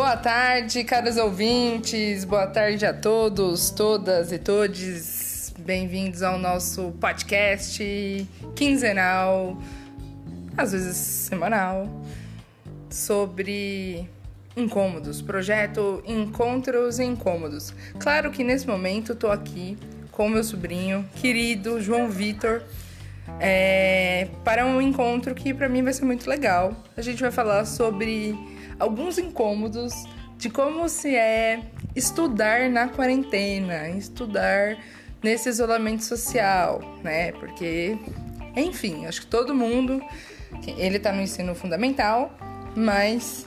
Boa 0.00 0.16
tarde, 0.16 0.82
caros 0.82 1.18
ouvintes. 1.18 2.24
Boa 2.24 2.46
tarde 2.46 2.86
a 2.86 2.94
todos, 2.94 3.68
todas 3.68 4.32
e 4.32 4.38
todes. 4.38 5.52
Bem-vindos 5.58 6.22
ao 6.22 6.38
nosso 6.38 6.92
podcast 6.98 8.26
quinzenal, 8.56 9.58
às 10.56 10.72
vezes 10.72 10.96
semanal, 10.96 11.86
sobre 12.88 14.08
incômodos, 14.56 15.20
projeto 15.20 16.02
Encontros 16.06 16.98
Incômodos. 16.98 17.74
Claro 17.98 18.30
que 18.30 18.42
nesse 18.42 18.66
momento 18.66 19.12
estou 19.12 19.30
aqui 19.30 19.76
com 20.10 20.30
meu 20.30 20.42
sobrinho 20.42 21.06
querido 21.16 21.78
João 21.78 22.08
Vitor 22.08 22.62
é, 23.38 24.28
para 24.42 24.64
um 24.64 24.80
encontro 24.80 25.34
que 25.34 25.52
para 25.52 25.68
mim 25.68 25.82
vai 25.82 25.92
ser 25.92 26.06
muito 26.06 26.26
legal. 26.26 26.74
A 26.96 27.02
gente 27.02 27.20
vai 27.20 27.30
falar 27.30 27.66
sobre 27.66 28.34
alguns 28.80 29.18
incômodos 29.18 29.92
de 30.38 30.48
como 30.48 30.88
se 30.88 31.14
é 31.14 31.60
estudar 31.94 32.70
na 32.70 32.88
quarentena, 32.88 33.90
estudar 33.90 34.78
nesse 35.22 35.50
isolamento 35.50 36.02
social, 36.02 36.80
né? 37.04 37.30
Porque, 37.32 37.96
enfim, 38.56 39.04
acho 39.04 39.20
que 39.20 39.26
todo 39.26 39.54
mundo, 39.54 40.02
ele 40.78 40.98
tá 40.98 41.12
no 41.12 41.20
ensino 41.20 41.54
fundamental, 41.54 42.34
mas 42.74 43.46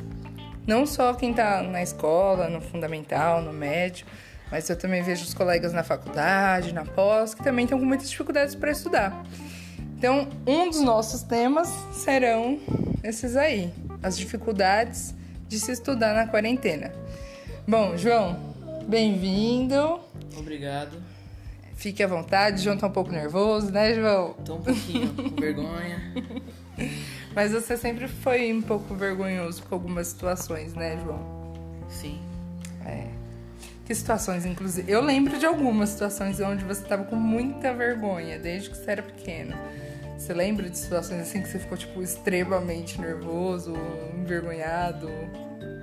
não 0.67 0.85
só 0.85 1.15
quem 1.15 1.33
tá 1.33 1.63
na 1.63 1.81
escola, 1.81 2.47
no 2.47 2.61
fundamental, 2.61 3.41
no 3.41 3.51
médio, 3.51 4.05
mas 4.51 4.69
eu 4.69 4.77
também 4.77 5.01
vejo 5.01 5.23
os 5.23 5.33
colegas 5.33 5.73
na 5.73 5.83
faculdade, 5.83 6.73
na 6.73 6.85
pós, 6.85 7.33
que 7.33 7.43
também 7.43 7.65
estão 7.65 7.79
com 7.79 7.85
muitas 7.85 8.07
dificuldades 8.07 8.53
para 8.53 8.69
estudar. 8.69 9.23
Então, 9.97 10.29
um 10.45 10.69
dos 10.69 10.81
nossos 10.81 11.23
temas 11.23 11.69
serão 11.91 12.59
esses 13.03 13.35
aí, 13.35 13.73
as 14.03 14.15
dificuldades 14.15 15.15
de 15.53 15.59
se 15.59 15.71
estudar 15.71 16.15
na 16.15 16.25
quarentena. 16.25 16.91
Bom, 17.67 17.95
João, 17.95 18.55
bem-vindo. 18.87 19.99
Obrigado. 20.35 20.97
Fique 21.75 22.01
à 22.01 22.07
vontade, 22.07 22.63
João 22.63 22.75
tá 22.75 22.87
um 22.87 22.91
pouco 22.91 23.11
nervoso, 23.11 23.71
né, 23.71 23.93
João? 23.93 24.33
Tô 24.43 24.55
um 24.55 24.61
pouquinho 24.63 25.13
com 25.13 25.29
vergonha. 25.39 26.01
Mas 27.35 27.51
você 27.51 27.77
sempre 27.77 28.07
foi 28.07 28.51
um 28.51 28.63
pouco 28.63 28.95
vergonhoso 28.95 29.61
com 29.61 29.75
algumas 29.75 30.07
situações, 30.07 30.73
né, 30.73 30.99
João? 31.03 31.53
Sim. 31.87 32.19
É. 32.83 33.05
Que 33.85 33.93
situações, 33.93 34.47
inclusive? 34.47 34.91
Eu 34.91 35.01
lembro 35.01 35.37
de 35.37 35.45
algumas 35.45 35.89
situações 35.89 36.39
onde 36.39 36.65
você 36.65 36.83
tava 36.83 37.03
com 37.03 37.15
muita 37.15 37.71
vergonha, 37.75 38.39
desde 38.39 38.71
que 38.71 38.77
você 38.77 38.89
era 38.89 39.03
pequeno. 39.03 39.55
Você 40.23 40.33
lembra 40.33 40.69
de 40.69 40.77
situações 40.77 41.19
assim 41.19 41.41
que 41.41 41.49
você 41.49 41.59
ficou, 41.59 41.77
tipo, 41.77 42.01
extremamente 42.01 42.99
nervoso, 42.99 43.73
envergonhado? 44.17 45.09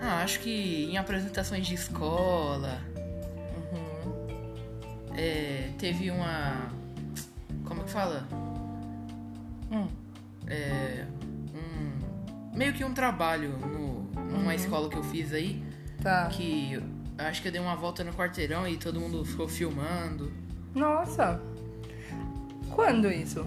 Ah, 0.01 0.23
acho 0.23 0.41
que 0.41 0.87
em 0.91 0.97
apresentações 0.97 1.67
de 1.67 1.75
escola. 1.75 2.81
Uhum. 3.55 4.27
É, 5.15 5.69
teve 5.79 6.11
uma. 6.11 6.71
Como 7.67 7.83
é 7.83 7.85
que 7.85 7.91
fala? 7.91 8.27
Hum. 9.71 9.87
É, 10.47 11.05
um, 11.55 12.57
meio 12.57 12.73
que 12.73 12.83
um 12.83 12.95
trabalho 12.95 13.51
no, 13.59 14.05
numa 14.23 14.45
Uhum. 14.47 14.53
escola 14.53 14.89
que 14.89 14.97
eu 14.97 15.05
fiz 15.05 15.35
aí. 15.35 15.63
Tá. 16.03 16.29
Que 16.29 16.83
acho 17.19 17.43
que 17.43 17.49
eu 17.49 17.53
dei 17.53 17.61
uma 17.61 17.77
volta 17.77 18.03
no 18.03 18.15
quarteirão 18.15 18.67
e 18.67 18.79
todo 18.79 18.99
mundo 18.99 19.23
ficou 19.23 19.47
filmando. 19.47 20.33
Nossa! 20.75 21.39
Quando 22.71 23.13
isso? 23.13 23.45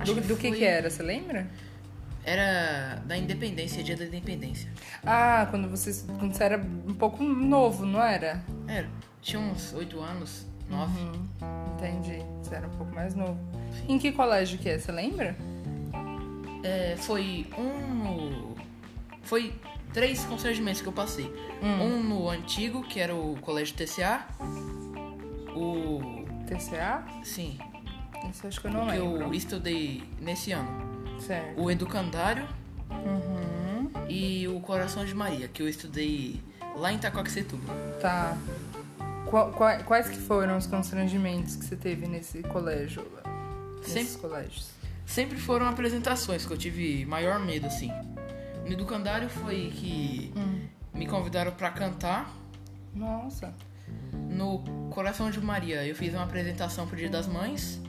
Acho 0.00 0.14
Do, 0.14 0.20
do 0.22 0.36
que 0.36 0.48
foi- 0.48 0.58
que 0.58 0.64
era, 0.64 0.90
você 0.90 1.02
lembra? 1.02 1.46
Era 2.24 2.96
da 3.06 3.16
Independência, 3.16 3.82
dia 3.82 3.96
da 3.96 4.04
Independência. 4.04 4.70
Ah, 5.04 5.46
quando 5.50 5.68
você, 5.68 6.04
quando 6.18 6.34
você 6.34 6.44
era 6.44 6.58
um 6.58 6.94
pouco 6.94 7.22
novo, 7.22 7.86
não 7.86 8.02
era? 8.02 8.42
Era, 8.68 8.88
tinha 9.22 9.40
uns 9.40 9.72
oito 9.72 10.00
anos, 10.00 10.46
nove. 10.68 10.98
Uhum, 11.00 11.28
entendi. 11.74 12.22
Você 12.42 12.54
era 12.54 12.66
um 12.66 12.70
pouco 12.70 12.94
mais 12.94 13.14
novo. 13.14 13.38
Em 13.88 13.98
que 13.98 14.12
colégio 14.12 14.58
que 14.58 14.68
é, 14.68 14.78
você 14.78 14.92
lembra? 14.92 15.34
É, 16.62 16.94
foi 16.98 17.46
um 17.56 17.94
no. 18.04 18.54
Foi 19.22 19.54
três 19.94 20.22
constrangimentos 20.24 20.82
que 20.82 20.88
eu 20.88 20.92
passei. 20.92 21.24
Hum. 21.62 21.82
Um 21.82 22.02
no 22.02 22.28
antigo, 22.28 22.82
que 22.82 23.00
era 23.00 23.14
o 23.14 23.36
colégio 23.40 23.74
TCA. 23.76 24.26
O. 25.56 26.24
TCA? 26.46 27.02
Sim, 27.24 27.58
Isso 28.28 28.44
eu 28.44 28.48
acho 28.48 28.60
que 28.60 28.66
eu 28.66 28.70
não 28.72 28.86
que 28.86 28.92
lembro. 28.92 29.22
eu 29.22 29.34
estudei 29.34 30.02
nesse 30.20 30.52
ano. 30.52 31.20
Certo. 31.20 31.60
O 31.60 31.70
Educandário 31.70 32.46
Uhum, 32.90 33.90
e 34.08 34.46
o 34.48 34.60
Coração 34.60 35.04
de 35.04 35.14
Maria, 35.14 35.48
que 35.48 35.62
eu 35.62 35.68
estudei 35.68 36.40
lá 36.76 36.92
em 36.92 36.96
Itacoaxetuba. 36.96 37.72
tá. 38.00 38.36
Qua- 39.26 39.50
qua- 39.52 39.78
quais 39.84 40.08
que 40.08 40.16
foram 40.18 40.56
os 40.56 40.66
constrangimentos 40.66 41.54
que 41.56 41.64
você 41.64 41.76
teve 41.76 42.06
nesse 42.08 42.42
colégio? 42.42 43.06
Nesses 43.78 43.92
Sempre, 44.10 44.20
colégios? 44.28 44.70
sempre 45.06 45.38
foram 45.38 45.66
apresentações 45.68 46.44
que 46.44 46.52
eu 46.52 46.56
tive 46.58 47.04
maior 47.06 47.38
medo, 47.38 47.66
assim. 47.66 47.92
No 48.66 48.72
Educandário 48.72 49.28
foi 49.28 49.70
que 49.74 50.32
Hum. 50.36 50.66
me 50.92 51.06
convidaram 51.06 51.52
pra 51.52 51.70
cantar. 51.70 52.28
Nossa. 52.94 53.54
No 54.12 54.58
Coração 54.90 55.30
de 55.30 55.40
Maria 55.40 55.86
eu 55.86 55.94
fiz 55.94 56.12
uma 56.12 56.24
apresentação 56.24 56.86
pro 56.88 56.96
Dia 56.96 57.08
das 57.08 57.26
Mães. 57.28 57.80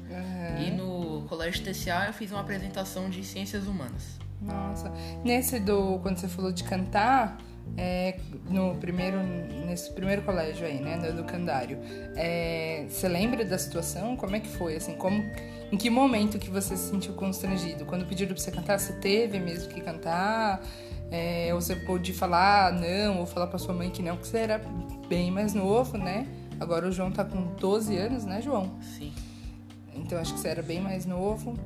E 0.68 0.72
no 0.72 1.24
Colégio 1.28 1.64
TCA 1.64 2.08
eu 2.08 2.14
fiz 2.14 2.32
uma 2.32 2.42
apresentação 2.42 3.10
de 3.10 3.24
Ciências 3.24 3.68
Humanas. 3.68 4.20
Nossa. 4.42 4.92
Nesse 5.24 5.60
do. 5.60 6.00
Quando 6.00 6.18
você 6.18 6.28
falou 6.28 6.52
de 6.52 6.64
cantar, 6.64 7.38
é, 7.78 8.18
no 8.50 8.76
primeiro. 8.76 9.22
Nesse 9.66 9.92
primeiro 9.92 10.24
colégio 10.24 10.66
aí, 10.66 10.80
né? 10.80 10.96
No 10.96 11.06
educandário. 11.08 11.78
É, 12.16 12.86
você 12.90 13.08
lembra 13.08 13.46
da 13.46 13.58
situação? 13.58 14.18
Como 14.18 14.36
é 14.36 14.40
que 14.40 14.50
foi? 14.50 14.76
Assim, 14.76 14.96
como. 14.96 15.24
Em 15.72 15.78
que 15.78 15.90
momento 15.90 16.38
que 16.38 16.50
você 16.50 16.76
se 16.76 16.90
sentiu 16.90 17.14
constrangido? 17.14 17.86
Quando 17.86 18.06
pediram 18.06 18.34
pra 18.34 18.44
você 18.44 18.52
cantar, 18.52 18.78
você 18.78 18.94
teve 18.94 19.40
mesmo 19.40 19.70
que 19.70 19.80
cantar? 19.80 20.62
É, 21.10 21.54
ou 21.54 21.62
você 21.62 21.76
pôde 21.76 22.14
falar 22.14 22.74
não, 22.74 23.20
ou 23.20 23.26
falar 23.26 23.48
pra 23.48 23.58
sua 23.58 23.74
mãe 23.74 23.90
que 23.90 24.02
não, 24.02 24.16
porque 24.16 24.30
você 24.30 24.38
era 24.38 24.62
bem 25.08 25.30
mais 25.32 25.54
novo, 25.54 25.98
né? 25.98 26.26
Agora 26.60 26.88
o 26.88 26.92
João 26.92 27.12
tá 27.12 27.24
com 27.24 27.54
12 27.56 27.98
anos, 27.98 28.26
né, 28.26 28.42
João? 28.42 28.72
Sim. 28.82 29.14
Então 29.96 30.18
acho 30.20 30.34
que 30.34 30.40
você 30.40 30.48
era 30.50 30.62
bem 30.62 30.82
mais 30.82 31.06
novo. 31.06 31.58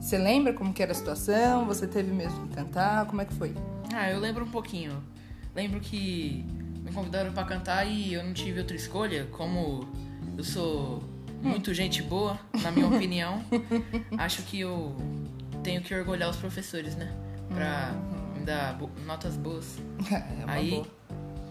Você 0.00 0.16
lembra 0.18 0.52
como 0.52 0.72
que 0.72 0.82
era 0.82 0.92
a 0.92 0.94
situação? 0.94 1.64
Você 1.66 1.86
teve 1.86 2.12
mesmo 2.12 2.46
que 2.48 2.54
cantar? 2.54 3.06
Como 3.06 3.20
é 3.20 3.24
que 3.24 3.34
foi? 3.34 3.54
Ah, 3.94 4.10
eu 4.10 4.20
lembro 4.20 4.44
um 4.44 4.50
pouquinho. 4.50 5.02
Lembro 5.54 5.80
que 5.80 6.44
me 6.84 6.92
convidaram 6.92 7.32
pra 7.32 7.44
cantar 7.44 7.84
e 7.86 8.12
eu 8.14 8.22
não 8.22 8.32
tive 8.32 8.60
outra 8.60 8.76
escolha. 8.76 9.26
Como 9.32 9.88
eu 10.36 10.44
sou 10.44 11.02
muito 11.42 11.72
gente 11.74 12.02
boa, 12.02 12.38
na 12.62 12.70
minha 12.70 12.86
opinião, 12.88 13.42
acho 14.16 14.42
que 14.42 14.60
eu 14.60 14.94
tenho 15.62 15.80
que 15.82 15.94
orgulhar 15.94 16.30
os 16.30 16.36
professores, 16.36 16.94
né? 16.94 17.12
Pra 17.52 17.92
me 18.36 18.44
dar 18.44 18.74
bo- 18.74 18.90
notas 19.06 19.36
boas. 19.36 19.78
É 20.10 20.44
uma 20.44 20.52
Aí, 20.52 20.70
boa. 20.70 20.86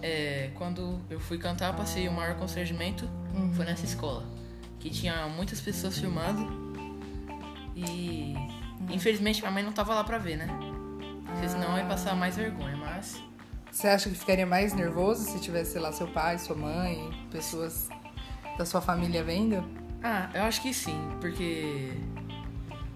é, 0.02 0.52
quando 0.56 1.00
eu 1.10 1.20
fui 1.20 1.38
cantar, 1.38 1.76
passei 1.76 2.08
o 2.08 2.12
maior 2.14 2.36
constrangimento. 2.36 3.10
Foi 3.54 3.66
nessa 3.66 3.86
escola. 3.86 4.24
Que 4.80 4.90
tinha 4.90 5.28
muitas 5.28 5.60
pessoas 5.60 5.98
filmando. 5.98 6.48
E 7.76 8.36
infelizmente 8.90 9.42
minha 9.42 9.52
mãe 9.52 9.64
não 9.64 9.72
tava 9.72 9.94
lá 9.94 10.04
pra 10.04 10.18
ver, 10.18 10.38
né? 10.38 10.48
Porque 11.26 11.50
senão 11.50 11.72
eu 11.72 11.78
ia 11.78 11.86
passar 11.86 12.16
mais 12.16 12.36
vergonha, 12.36 12.76
mas. 12.78 13.22
Você 13.72 13.88
acha 13.88 14.10
que 14.10 14.16
ficaria 14.16 14.46
mais 14.46 14.74
nervoso 14.74 15.30
se 15.30 15.40
tivesse, 15.40 15.78
lá, 15.78 15.92
seu 15.92 16.08
pai, 16.08 16.40
sua 16.40 16.56
mãe, 16.56 17.12
pessoas 17.30 17.90
da 18.58 18.66
sua 18.66 18.82
família 18.82 19.24
vendo? 19.24 19.64
Ah, 20.04 20.30
eu 20.34 20.44
acho 20.44 20.62
que 20.62 20.74
sim, 20.74 21.00
porque. 21.20 21.94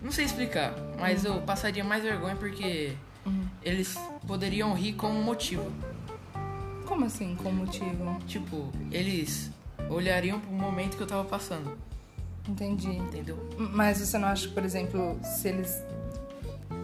Não 0.02 0.12
sei 0.12 0.25
explicar, 0.25 0.74
mas 1.00 1.24
eu 1.25 1.41
passaria 1.41 1.84
mais 1.84 2.02
vergonha 2.02 2.35
porque 2.35 2.96
eles 3.61 3.96
poderiam 4.26 4.73
rir 4.73 4.94
com 4.94 5.08
um 5.08 5.22
motivo. 5.22 5.72
Como 6.88 7.05
assim? 7.05 7.35
Com 7.35 7.52
motivo? 7.52 8.17
Tipo, 8.26 8.72
eles 8.91 9.52
olhariam 9.93 10.40
pro 10.40 10.52
momento 10.52 10.97
que 10.97 11.03
eu 11.03 11.08
tava 11.08 11.23
passando, 11.26 11.78
Entendi. 12.47 12.90
entendeu? 12.90 13.38
Mas 13.58 13.97
você 13.99 14.17
não 14.17 14.28
acha 14.29 14.47
que, 14.47 14.53
por 14.53 14.64
exemplo, 14.64 15.20
se 15.23 15.47
eles 15.49 15.84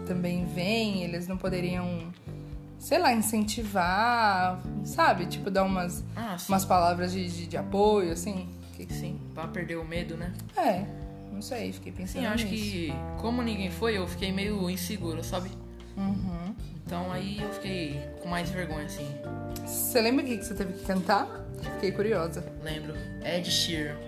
também 0.06 0.44
vêm, 0.46 1.02
eles 1.02 1.26
não 1.28 1.36
poderiam, 1.36 2.12
sei 2.78 2.98
lá, 2.98 3.12
incentivar, 3.12 4.60
sabe? 4.84 5.26
Tipo, 5.26 5.50
dar 5.50 5.64
umas, 5.64 6.04
Ah, 6.16 6.36
umas 6.48 6.64
palavras 6.64 7.12
de, 7.12 7.28
de, 7.28 7.46
de 7.46 7.56
apoio, 7.56 8.12
assim? 8.12 8.48
Que- 8.76 8.92
Sim, 8.92 9.18
pra 9.34 9.46
perder 9.48 9.76
o 9.76 9.84
medo, 9.84 10.16
né? 10.16 10.32
É, 10.56 10.84
não 11.32 11.42
sei, 11.42 11.72
fiquei 11.72 11.92
pensando 11.92 12.20
Sim, 12.22 12.26
eu 12.26 12.32
acho 12.32 12.46
nisso. 12.46 12.62
que 12.62 12.92
como 13.20 13.42
ninguém 13.42 13.70
foi, 13.70 13.96
eu 13.98 14.06
fiquei 14.06 14.32
meio 14.32 14.70
inseguro, 14.70 15.22
sabe? 15.24 15.50
Uhum. 15.96 16.54
Então 16.88 17.12
aí 17.12 17.38
eu 17.38 17.52
fiquei 17.52 18.00
com 18.22 18.30
mais 18.30 18.48
vergonha, 18.48 18.86
assim. 18.86 19.06
Você 19.66 20.00
lembra 20.00 20.24
o 20.24 20.26
que 20.26 20.42
você 20.42 20.54
teve 20.54 20.72
que 20.72 20.86
cantar? 20.86 21.28
Fiquei 21.74 21.92
curiosa. 21.92 22.42
Lembro. 22.62 22.94
Ed 23.22 23.50
Sheeran. 23.50 23.98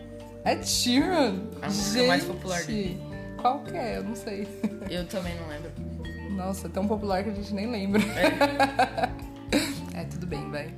Ed 0.46 0.66
Sheeran? 0.66 1.42
A 1.60 1.66
música 1.66 2.06
mais 2.06 2.24
popular 2.24 2.64
dele. 2.64 2.98
Qual 3.38 3.60
que 3.64 3.76
é? 3.76 3.98
Eu 3.98 4.04
não 4.04 4.14
sei. 4.16 4.48
Eu 4.88 5.06
também 5.06 5.34
não 5.38 5.46
lembro. 5.48 5.70
Nossa, 6.30 6.68
é 6.68 6.70
tão 6.70 6.88
popular 6.88 7.22
que 7.22 7.28
a 7.28 7.34
gente 7.34 7.52
nem 7.52 7.70
lembra. 7.70 8.00
É, 9.94 10.04
tudo 10.04 10.26
bem, 10.26 10.48
vai. 10.50 10.72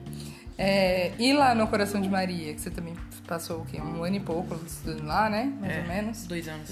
É, 0.58 1.12
e 1.18 1.32
lá 1.34 1.54
no 1.54 1.68
Coração 1.68 2.00
de 2.00 2.08
Maria, 2.08 2.52
que 2.54 2.60
você 2.60 2.70
também 2.70 2.94
passou 3.28 3.60
o 3.60 3.64
quê? 3.66 3.78
Um 3.80 4.02
ano 4.02 4.16
e 4.16 4.20
pouco 4.20 4.58
estudando 4.66 5.04
lá, 5.06 5.30
né? 5.30 5.52
Mais 5.60 5.72
É, 5.76 5.80
ou 5.82 5.86
menos. 5.86 6.26
Dois 6.26 6.48
anos. 6.48 6.70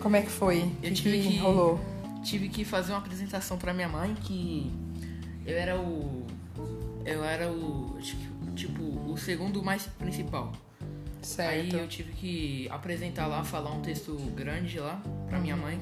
Como 0.00 0.16
é 0.16 0.22
que 0.22 0.30
foi? 0.30 0.58
Eu 0.82 0.90
que, 0.90 0.92
tive 0.92 1.22
que 1.22 1.28
que- 1.30 1.38
rolou? 1.38 1.80
Tive 2.24 2.48
que 2.48 2.64
fazer 2.64 2.92
uma 2.92 2.98
apresentação 2.98 3.56
pra 3.58 3.72
minha 3.74 3.88
mãe 3.88 4.14
que 4.14 4.72
eu 5.46 5.56
era 5.56 5.78
o. 5.78 6.26
Eu 7.04 7.22
era 7.24 7.50
o. 7.50 7.98
Tipo, 8.56 8.82
o 8.82 9.16
segundo 9.16 9.62
mais 9.62 9.86
principal. 9.86 10.52
Aí 11.38 11.70
Certo. 11.70 11.76
eu 11.76 11.88
tive 11.88 12.12
que 12.12 12.68
apresentar 12.70 13.26
lá, 13.26 13.42
falar 13.44 13.72
um 13.72 13.80
texto 13.80 14.14
grande 14.36 14.78
lá 14.78 15.00
pra 15.28 15.38
minha 15.38 15.56
mãe 15.56 15.80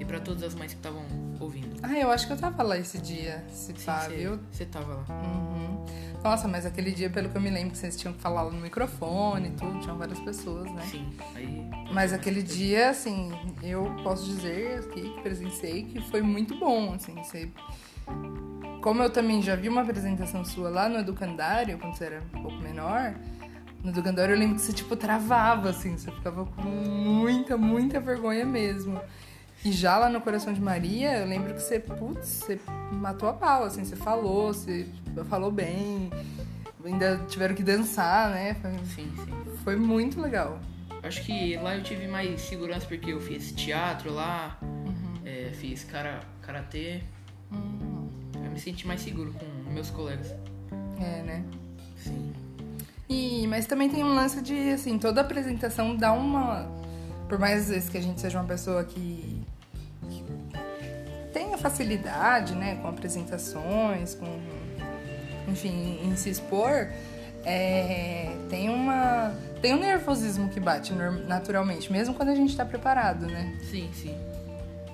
e 0.00 0.04
pra 0.04 0.18
todas 0.20 0.42
as 0.42 0.54
mães 0.54 0.72
que 0.72 0.78
estavam 0.78 1.04
ouvindo. 1.38 1.76
Ah, 1.82 1.96
eu 1.98 2.10
acho 2.10 2.26
que 2.26 2.32
eu 2.32 2.36
tava 2.36 2.62
lá 2.62 2.76
esse 2.76 2.98
dia, 2.98 3.44
se 3.48 3.66
Sim, 3.72 3.84
pá, 3.86 4.00
você- 4.00 4.16
viu? 4.16 4.38
Você 4.50 4.64
tava 4.66 4.94
lá. 4.94 5.04
Uhum. 5.08 5.84
Nossa, 6.22 6.46
mas 6.46 6.66
aquele 6.66 6.90
dia, 6.90 7.08
pelo 7.08 7.30
que 7.30 7.36
eu 7.36 7.40
me 7.40 7.48
lembro, 7.48 7.74
vocês 7.74 7.96
tinham 7.96 8.12
que 8.12 8.20
falar 8.20 8.44
no 8.44 8.60
microfone 8.60 9.48
e 9.48 9.52
tudo, 9.52 9.80
tinham 9.80 9.96
várias 9.96 10.20
pessoas, 10.20 10.70
né? 10.70 10.82
Sim. 10.90 11.10
Aí. 11.34 11.66
Mas 11.92 12.12
aquele 12.12 12.42
dia, 12.42 12.90
assim, 12.90 13.32
eu 13.62 13.84
posso 14.02 14.26
dizer 14.26 14.80
aqui 14.80 15.00
que 15.00 15.20
presenciei 15.22 15.84
que 15.84 16.00
foi 16.10 16.20
muito 16.20 16.58
bom, 16.58 16.92
assim, 16.94 17.14
você... 17.14 17.48
Como 18.82 19.02
eu 19.02 19.10
também 19.10 19.42
já 19.42 19.54
vi 19.56 19.68
uma 19.68 19.82
apresentação 19.82 20.44
sua 20.44 20.68
lá 20.70 20.88
no 20.88 20.98
Educandário, 20.98 21.78
quando 21.78 21.96
você 21.96 22.04
era 22.04 22.22
um 22.34 22.42
pouco 22.42 22.56
menor, 22.58 23.14
no 23.82 23.90
Educandário 23.90 24.34
eu 24.34 24.38
lembro 24.38 24.56
que 24.56 24.62
você, 24.62 24.72
tipo, 24.72 24.96
travava, 24.96 25.70
assim, 25.70 25.96
você 25.96 26.10
ficava 26.10 26.44
com 26.44 26.62
muita, 26.62 27.56
muita 27.56 27.98
vergonha 27.98 28.44
mesmo. 28.44 29.00
E 29.64 29.72
já 29.72 29.98
lá 29.98 30.08
no 30.08 30.20
Coração 30.20 30.52
de 30.52 30.60
Maria, 30.60 31.18
eu 31.18 31.26
lembro 31.26 31.52
que 31.52 31.60
você, 31.60 31.78
putz, 31.78 32.26
você 32.26 32.60
matou 32.92 33.28
a 33.28 33.32
pau, 33.32 33.64
assim, 33.64 33.84
você 33.84 33.94
falou, 33.94 34.54
você 34.54 34.86
falou 35.28 35.52
bem, 35.52 36.10
ainda 36.84 37.18
tiveram 37.28 37.54
que 37.54 37.62
dançar, 37.62 38.30
né? 38.30 38.54
Foi, 38.54 38.72
Sim, 38.72 39.12
sim. 39.24 39.56
foi 39.62 39.76
muito 39.76 40.20
legal. 40.20 40.58
Acho 41.02 41.22
que 41.22 41.56
lá 41.56 41.76
eu 41.76 41.82
tive 41.82 42.06
mais 42.06 42.40
segurança 42.40 42.86
porque 42.86 43.12
eu 43.12 43.20
fiz 43.20 43.52
teatro 43.52 44.12
lá, 44.12 44.58
é, 45.24 45.50
fiz 45.52 45.84
cara, 45.84 46.20
karatê. 46.42 47.00
Eu 48.34 48.50
me 48.50 48.58
senti 48.58 48.86
mais 48.86 49.00
seguro 49.00 49.32
com 49.32 49.72
meus 49.72 49.90
colegas. 49.90 50.34
É, 50.98 51.22
né? 51.22 51.44
Sim. 51.96 52.32
E, 53.08 53.46
mas 53.46 53.66
também 53.66 53.88
tem 53.88 54.04
um 54.04 54.14
lance 54.14 54.40
de, 54.40 54.70
assim, 54.70 54.98
toda 54.98 55.20
apresentação 55.20 55.96
dá 55.96 56.12
uma. 56.12 56.66
Por 57.28 57.38
mais 57.38 57.68
vezes 57.68 57.88
que 57.88 57.96
a 57.96 58.02
gente 58.02 58.20
seja 58.20 58.38
uma 58.38 58.46
pessoa 58.46 58.84
que, 58.84 59.39
facilidade, 61.60 62.54
né, 62.54 62.76
com 62.76 62.88
apresentações, 62.88 64.14
com. 64.14 64.40
Enfim, 65.48 66.00
em 66.04 66.14
se 66.16 66.30
expor, 66.30 66.88
é, 67.44 68.36
tem 68.48 68.68
uma. 68.68 69.32
Tem 69.60 69.74
um 69.74 69.80
nervosismo 69.80 70.48
que 70.48 70.58
bate 70.58 70.92
naturalmente, 70.92 71.92
mesmo 71.92 72.14
quando 72.14 72.30
a 72.30 72.34
gente 72.34 72.56
tá 72.56 72.64
preparado, 72.64 73.26
né? 73.26 73.58
Sim, 73.70 73.90
sim. 73.92 74.16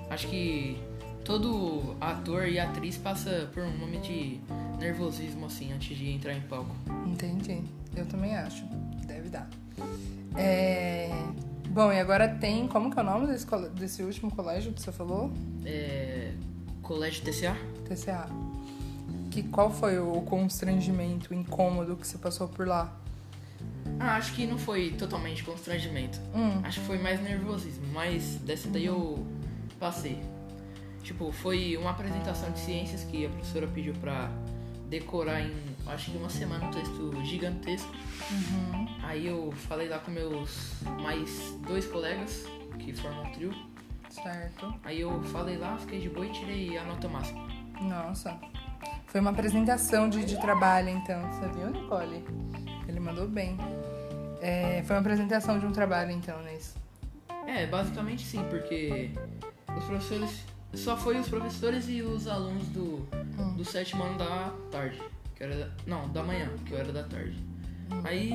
Acho 0.09 0.27
que 0.27 0.77
todo 1.23 1.95
ator 1.99 2.47
e 2.47 2.59
atriz 2.59 2.97
passa 2.97 3.49
por 3.53 3.63
um 3.63 3.77
momento 3.77 4.03
de 4.03 4.39
nervosismo 4.79 5.45
assim 5.45 5.73
antes 5.73 5.97
de 5.97 6.09
entrar 6.09 6.33
em 6.33 6.41
palco. 6.41 6.75
Entendi. 7.05 7.61
Eu 7.95 8.05
também 8.05 8.35
acho. 8.35 8.65
Deve 9.05 9.29
dar. 9.29 9.49
É, 10.35 11.09
Bom, 11.77 11.91
e 11.91 11.99
agora 11.99 12.27
tem. 12.27 12.67
Como 12.67 12.89
que 12.89 12.97
é 12.97 13.03
o 13.03 13.05
nome 13.05 13.27
desse, 13.27 13.45
desse 13.75 14.01
último 14.01 14.31
colégio 14.31 14.73
que 14.73 14.81
você 14.81 14.91
falou? 14.91 15.31
É, 15.63 16.26
colégio 16.87 17.21
TCA? 17.23 17.55
TCA. 17.85 18.29
Que, 19.29 19.43
qual 19.43 19.69
foi 19.69 19.99
o 19.99 20.21
constrangimento, 20.21 21.31
o 21.31 21.33
incômodo 21.33 21.97
que 21.97 22.07
você 22.07 22.17
passou 22.17 22.47
por 22.47 22.65
lá? 22.65 22.95
Ah, 23.99 24.15
acho 24.15 24.33
que 24.33 24.47
não 24.47 24.57
foi 24.57 24.91
totalmente 24.91 25.43
constrangimento. 25.43 26.19
Hum. 26.33 26.61
Acho 26.63 26.79
que 26.79 26.87
foi 26.87 26.97
mais 26.97 27.21
nervosismo, 27.21 27.85
mas 27.91 28.35
dessa 28.37 28.69
daí 28.69 28.85
eu 28.85 29.25
passei. 29.77 30.17
Tipo, 31.03 31.31
foi 31.31 31.77
uma 31.77 31.91
apresentação 31.91 32.51
de 32.51 32.59
ciências 32.59 33.03
que 33.03 33.25
a 33.25 33.29
professora 33.29 33.67
pediu 33.67 33.93
pra 33.95 34.31
decorar 34.89 35.41
em, 35.41 35.53
acho 35.87 36.11
que 36.11 36.17
uma 36.17 36.29
semana 36.29 36.65
um 36.65 36.71
texto 36.71 37.25
gigantesco. 37.25 37.93
Aí 39.03 39.27
eu 39.27 39.51
falei 39.51 39.89
lá 39.89 39.99
com 39.99 40.11
meus 40.11 40.71
mais 41.01 41.53
dois 41.67 41.85
colegas, 41.85 42.45
que 42.79 42.93
formam 42.93 43.25
um 43.25 43.31
trio. 43.31 43.66
Certo. 44.23 44.73
Aí 44.83 45.01
eu 45.01 45.21
falei 45.25 45.57
lá, 45.57 45.77
fiquei 45.77 45.99
de 45.99 46.09
boa 46.09 46.25
e 46.25 46.31
tirei 46.31 46.77
a 46.77 46.83
nota 46.83 47.07
máxima. 47.07 47.47
Nossa. 47.81 48.37
Foi 49.07 49.21
uma 49.21 49.29
apresentação 49.31 50.09
de, 50.09 50.25
de 50.25 50.39
trabalho, 50.41 50.89
então. 50.89 51.21
Você 51.31 51.47
viu, 51.57 51.69
Nicole? 51.69 52.23
Ele 52.87 52.99
mandou 52.99 53.27
bem. 53.27 53.57
É, 54.41 54.83
foi 54.85 54.95
uma 54.95 55.01
apresentação 55.01 55.59
de 55.59 55.65
um 55.65 55.71
trabalho, 55.71 56.11
então, 56.11 56.41
nesse. 56.43 56.75
É, 57.47 57.65
basicamente 57.67 58.25
sim, 58.25 58.43
porque 58.49 59.11
os 59.77 59.83
professores. 59.85 60.45
Só 60.73 60.97
foi 60.97 61.17
os 61.17 61.29
professores 61.29 61.87
e 61.87 62.01
os 62.01 62.27
alunos 62.27 62.67
do, 62.67 62.97
do 63.55 63.63
sétimo 63.63 64.03
ano 64.03 64.17
da 64.17 64.51
tarde. 64.69 65.01
Que 65.35 65.43
era 65.43 65.55
da- 65.55 65.69
não, 65.85 66.09
da 66.09 66.21
manhã, 66.23 66.49
que 66.65 66.73
eu 66.73 66.77
era 66.77 66.91
da 66.91 67.03
tarde. 67.03 67.37
Aí 68.03 68.31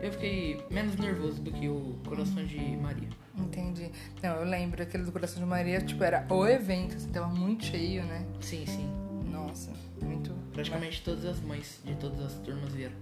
eu 0.00 0.12
fiquei 0.12 0.64
menos 0.70 0.96
nervoso 0.96 1.40
do 1.40 1.52
que 1.52 1.68
o 1.68 1.96
Coração 2.06 2.44
de 2.44 2.58
Maria. 2.76 3.08
Entendi. 3.38 3.90
Não, 4.22 4.36
eu 4.36 4.44
lembro 4.44 4.82
aquele 4.82 5.04
do 5.04 5.12
Coração 5.12 5.42
de 5.42 5.48
Maria, 5.48 5.80
tipo, 5.80 6.02
era 6.04 6.26
o 6.28 6.46
evento, 6.46 6.96
assim, 6.96 7.10
tava 7.10 7.28
muito 7.28 7.64
cheio, 7.64 8.04
né? 8.04 8.24
Sim, 8.40 8.64
sim. 8.66 8.90
Nossa, 9.30 9.70
muito. 10.00 10.32
Praticamente 10.52 11.02
todas 11.02 11.24
as 11.24 11.40
mães 11.40 11.80
de 11.84 11.94
todas 11.96 12.20
as 12.20 12.34
turmas 12.40 12.72
vieram. 12.72 12.94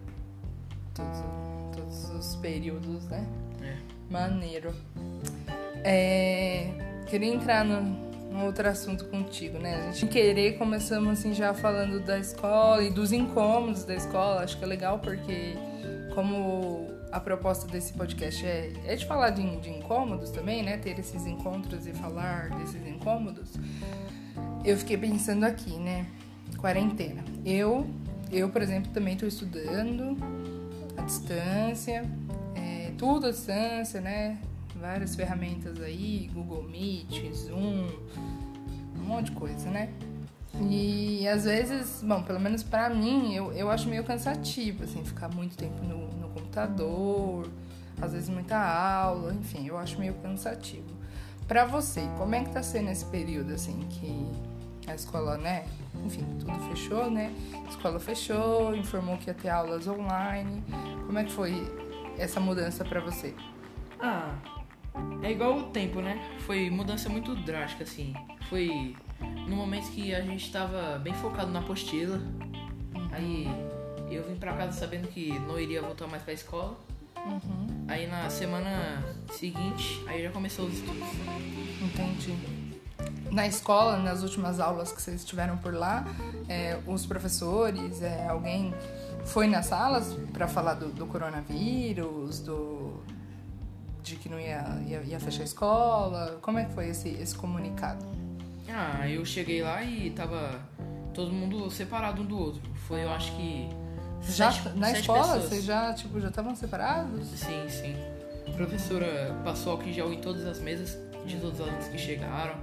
Todos, 0.94 1.18
todos 1.76 2.10
os 2.10 2.36
períodos, 2.36 3.04
né? 3.08 3.26
É. 3.62 3.76
Maneiro. 4.10 4.74
É, 5.84 6.70
queria 7.06 7.32
entrar 7.32 7.64
no, 7.64 7.80
num 8.30 8.44
outro 8.44 8.68
assunto 8.68 9.06
contigo, 9.06 9.58
né? 9.58 9.88
A 9.88 9.92
gente 9.92 10.06
querer 10.06 10.58
começamos 10.58 11.18
assim 11.18 11.34
já 11.34 11.52
falando 11.52 12.00
da 12.00 12.18
escola 12.18 12.82
e 12.82 12.90
dos 12.90 13.12
incômodos 13.12 13.84
da 13.84 13.94
escola. 13.94 14.42
Acho 14.42 14.58
que 14.58 14.64
é 14.64 14.66
legal 14.66 14.98
porque 14.98 15.54
como 16.14 16.88
a 17.12 17.20
proposta 17.20 17.66
desse 17.66 17.92
podcast 17.92 18.44
é, 18.44 18.72
é 18.84 18.96
de 18.96 19.06
falar 19.06 19.30
de, 19.30 19.56
de 19.56 19.70
incômodos 19.70 20.30
também, 20.30 20.62
né? 20.62 20.76
Ter 20.78 20.98
esses 20.98 21.26
encontros 21.26 21.86
e 21.86 21.92
falar 21.92 22.50
desses 22.58 22.86
incômodos. 22.86 23.54
Eu 24.64 24.76
fiquei 24.76 24.96
pensando 24.96 25.44
aqui, 25.44 25.72
né? 25.78 26.06
Quarentena. 26.56 27.24
Eu, 27.44 27.86
eu 28.30 28.48
por 28.50 28.62
exemplo, 28.62 28.92
também 28.92 29.14
estou 29.14 29.28
estudando 29.28 30.16
à 30.96 31.02
distância, 31.02 32.04
é, 32.54 32.92
tudo 32.98 33.26
à 33.26 33.30
distância, 33.30 34.00
né? 34.00 34.38
Várias 34.76 35.14
ferramentas 35.14 35.80
aí, 35.80 36.30
Google 36.32 36.62
Meet, 36.62 37.32
Zoom, 37.34 37.88
um 38.96 39.02
monte 39.02 39.26
de 39.26 39.32
coisa, 39.32 39.70
né? 39.70 39.90
E 40.68 41.26
às 41.28 41.44
vezes, 41.44 42.02
bom, 42.02 42.22
pelo 42.22 42.40
menos 42.40 42.62
pra 42.62 42.90
mim, 42.90 43.34
eu, 43.34 43.52
eu 43.52 43.70
acho 43.70 43.88
meio 43.88 44.04
cansativo, 44.04 44.84
assim, 44.84 45.04
ficar 45.04 45.28
muito 45.28 45.56
tempo 45.56 45.82
no, 45.84 46.08
no 46.08 46.28
computador, 46.28 47.48
às 48.00 48.12
vezes 48.12 48.28
muita 48.28 48.58
aula, 48.58 49.32
enfim, 49.34 49.66
eu 49.66 49.78
acho 49.78 49.98
meio 49.98 50.14
cansativo. 50.14 50.88
Pra 51.46 51.64
você, 51.64 52.02
como 52.18 52.34
é 52.34 52.44
que 52.44 52.50
tá 52.50 52.62
sendo 52.62 52.90
esse 52.90 53.04
período, 53.06 53.52
assim, 53.52 53.78
que 53.90 54.28
a 54.90 54.94
escola, 54.94 55.36
né? 55.36 55.66
Enfim, 56.04 56.24
tudo 56.38 56.58
fechou, 56.68 57.10
né? 57.10 57.32
A 57.66 57.68
escola 57.68 57.98
fechou, 58.00 58.74
informou 58.74 59.16
que 59.16 59.28
ia 59.28 59.34
ter 59.34 59.48
aulas 59.48 59.86
online. 59.86 60.62
Como 61.06 61.18
é 61.18 61.24
que 61.24 61.32
foi 61.32 61.54
essa 62.18 62.40
mudança 62.40 62.84
pra 62.84 63.00
você? 63.00 63.34
Ah, 64.00 64.34
é 65.22 65.30
igual 65.30 65.58
o 65.58 65.62
tempo, 65.64 66.00
né? 66.00 66.20
Foi 66.40 66.70
mudança 66.70 67.08
muito 67.08 67.34
drástica, 67.34 67.84
assim. 67.84 68.14
Foi 68.48 68.96
no 69.46 69.56
momento 69.56 69.90
que 69.90 70.14
a 70.14 70.20
gente 70.20 70.50
tava 70.50 70.98
bem 70.98 71.12
focado 71.14 71.50
na 71.50 71.60
apostila. 71.60 72.20
Aí 73.12 73.48
eu 74.10 74.24
vim 74.24 74.36
pra 74.36 74.52
casa 74.54 74.78
sabendo 74.78 75.08
que 75.08 75.38
não 75.40 75.58
iria 75.58 75.82
voltar 75.82 76.06
mais 76.06 76.22
pra 76.22 76.32
escola. 76.32 76.76
Aí 77.88 78.06
na 78.06 78.30
semana 78.30 79.04
seguinte, 79.32 80.02
aí 80.06 80.22
já 80.22 80.30
começou 80.30 80.66
os 80.66 80.74
estudos. 80.74 81.08
Entendi. 81.82 82.34
Na 83.30 83.46
escola, 83.46 83.98
nas 83.98 84.22
últimas 84.22 84.58
aulas 84.58 84.92
que 84.92 85.00
vocês 85.00 85.24
tiveram 85.24 85.56
por 85.58 85.72
lá, 85.72 86.04
é, 86.48 86.78
os 86.86 87.06
professores, 87.06 88.02
é, 88.02 88.26
alguém 88.28 88.74
foi 89.24 89.46
nas 89.46 89.66
salas 89.66 90.16
para 90.32 90.48
falar 90.48 90.74
do, 90.74 90.88
do 90.88 91.06
coronavírus, 91.06 92.40
do 92.40 93.00
de 94.02 94.16
que 94.16 94.28
não 94.28 94.40
ia, 94.40 94.82
ia, 94.86 95.02
ia 95.02 95.20
fechar 95.20 95.42
a 95.42 95.44
escola? 95.44 96.38
Como 96.42 96.58
é 96.58 96.64
que 96.64 96.72
foi 96.72 96.88
esse, 96.88 97.08
esse 97.10 97.34
comunicado? 97.36 98.04
Ah, 98.82 99.08
eu 99.08 99.24
cheguei 99.26 99.62
lá 99.62 99.82
e 99.82 100.10
tava 100.10 100.58
todo 101.12 101.30
mundo 101.32 101.70
separado 101.70 102.22
um 102.22 102.24
do 102.26 102.38
outro. 102.38 102.62
Foi, 102.86 103.04
eu 103.04 103.10
acho 103.12 103.30
que. 103.36 103.68
Já 104.22 104.50
sete- 104.52 104.76
na 104.78 104.86
sete 104.88 105.00
escola, 105.00 105.20
pessoas. 105.22 105.44
vocês 105.44 105.64
já 105.64 105.92
tipo 105.94 106.20
já 106.20 106.28
estavam 106.28 106.54
separados? 106.54 107.26
Sim, 107.28 107.68
sim. 107.68 107.94
A 108.48 108.50
professora 108.52 109.34
passou 109.44 109.80
em 109.82 109.92
gel 109.92 110.12
em 110.12 110.20
todas 110.20 110.46
as 110.46 110.58
mesas 110.60 110.98
de 111.26 111.36
todos 111.38 111.60
os 111.60 111.66
alunos 111.66 111.88
que 111.88 111.98
chegaram. 111.98 112.54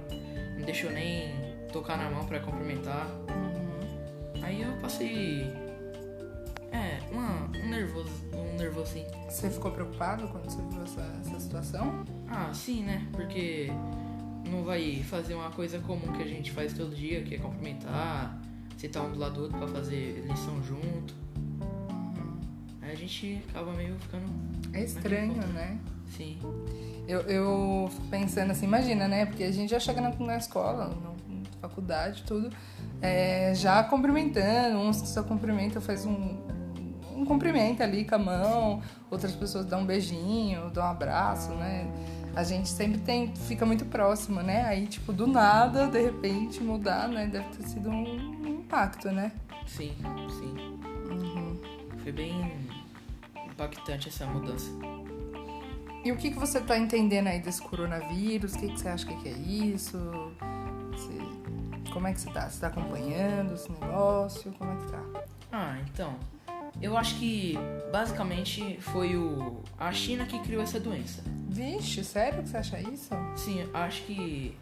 Não 0.56 0.64
deixou 0.64 0.90
nem 0.90 1.34
tocar 1.72 1.96
na 1.96 2.10
mão 2.10 2.26
pra 2.26 2.40
cumprimentar. 2.40 3.06
Uhum. 3.28 4.42
Aí 4.42 4.62
eu 4.62 4.72
passei. 4.80 5.52
É, 6.72 6.98
uma, 7.12 7.44
um 7.64 7.68
nervoso. 7.68 8.10
Um 8.32 8.56
nervosinho. 8.56 9.06
Você 9.28 9.48
ficou 9.50 9.70
preocupado 9.70 10.28
quando 10.28 10.44
você 10.50 10.60
viu 10.70 10.82
essa, 10.82 11.06
essa 11.24 11.40
situação? 11.40 12.04
Ah, 12.28 12.50
sim, 12.52 12.82
né? 12.82 13.06
Porque 13.12 13.70
não 14.46 14.64
vai 14.64 15.02
fazer 15.02 15.34
uma 15.34 15.50
coisa 15.50 15.78
comum 15.80 16.12
que 16.12 16.22
a 16.22 16.26
gente 16.26 16.50
faz 16.50 16.72
todo 16.72 16.94
dia, 16.94 17.22
que 17.22 17.34
é 17.34 17.38
cumprimentar, 17.38 18.38
sentar 18.76 19.02
um 19.04 19.12
do 19.12 19.18
lado 19.18 19.34
do 19.34 19.42
outro 19.42 19.58
pra 19.58 19.68
fazer 19.68 20.24
lição 20.28 20.62
junto. 20.62 21.14
Aí 22.80 22.92
a 22.92 22.96
gente 22.96 23.42
acaba 23.50 23.72
meio 23.72 23.96
ficando. 23.98 24.26
É 24.72 24.82
estranho, 24.82 25.34
né? 25.48 25.78
Sim. 26.16 26.38
Eu, 27.06 27.20
eu 27.22 27.88
fico 27.90 28.06
pensando 28.08 28.50
assim, 28.50 28.66
imagina, 28.66 29.06
né? 29.08 29.26
Porque 29.26 29.42
a 29.42 29.52
gente 29.52 29.70
já 29.70 29.80
chega 29.80 30.00
na, 30.00 30.10
na 30.10 30.36
escola, 30.36 30.88
na 30.88 31.18
faculdade, 31.60 32.22
tudo, 32.26 32.50
é, 33.00 33.52
já 33.54 33.82
cumprimentando, 33.84 34.78
uns 34.78 35.00
que 35.00 35.08
só 35.08 35.22
cumprimentam, 35.22 35.80
faz 35.82 36.04
um, 36.04 36.36
um 37.14 37.24
cumprimento 37.24 37.82
ali 37.82 38.04
com 38.04 38.14
a 38.14 38.18
mão, 38.18 38.82
outras 39.10 39.32
pessoas 39.34 39.64
dão 39.64 39.80
um 39.80 39.86
beijinho, 39.86 40.70
dão 40.70 40.84
um 40.84 40.88
abraço, 40.88 41.50
né? 41.54 41.86
A 42.34 42.44
gente 42.44 42.68
sempre 42.68 42.98
tem, 43.00 43.34
fica 43.34 43.66
muito 43.66 43.84
próximo, 43.86 44.40
né? 44.42 44.62
Aí, 44.64 44.86
tipo, 44.86 45.12
do 45.12 45.26
nada, 45.26 45.86
de 45.88 46.00
repente, 46.00 46.62
mudar, 46.62 47.08
né? 47.08 47.26
Deve 47.26 47.48
ter 47.48 47.62
sido 47.66 47.90
um 47.90 48.48
impacto, 48.48 49.10
né? 49.10 49.32
Sim, 49.66 49.92
sim. 50.38 50.78
Foi 52.02 52.12
bem 52.12 52.52
impactante 53.46 54.08
essa 54.08 54.24
mudança. 54.26 54.70
E 56.04 56.12
o 56.12 56.16
que, 56.16 56.30
que 56.30 56.38
você 56.38 56.60
tá 56.60 56.78
entendendo 56.78 57.26
aí 57.26 57.40
desse 57.40 57.60
coronavírus? 57.60 58.54
O 58.54 58.58
que, 58.58 58.68
que 58.68 58.78
você 58.80 58.88
acha 58.88 59.06
que 59.06 59.28
é 59.28 59.32
isso? 59.32 59.98
Você- 60.92 61.90
como 61.92 62.06
é 62.06 62.12
que 62.12 62.20
você 62.20 62.30
tá? 62.30 62.48
Você 62.48 62.60
tá 62.60 62.68
acompanhando 62.68 63.54
esse 63.54 63.70
negócio? 63.72 64.52
Como 64.52 64.70
é 64.72 64.76
que 64.76 64.92
tá? 64.92 65.02
Ah, 65.50 65.76
então. 65.90 66.14
Eu 66.80 66.96
acho 66.96 67.16
que 67.18 67.58
basicamente 67.90 68.78
foi 68.80 69.16
o 69.16 69.60
a 69.76 69.90
China 69.92 70.24
que 70.24 70.38
criou 70.38 70.62
essa 70.62 70.78
doença. 70.78 71.22
Vixe, 71.48 72.04
sério 72.04 72.42
que 72.42 72.48
você 72.48 72.56
acha 72.56 72.80
isso? 72.80 73.08
Sim, 73.36 73.68
acho 73.72 74.02
que 74.04 74.56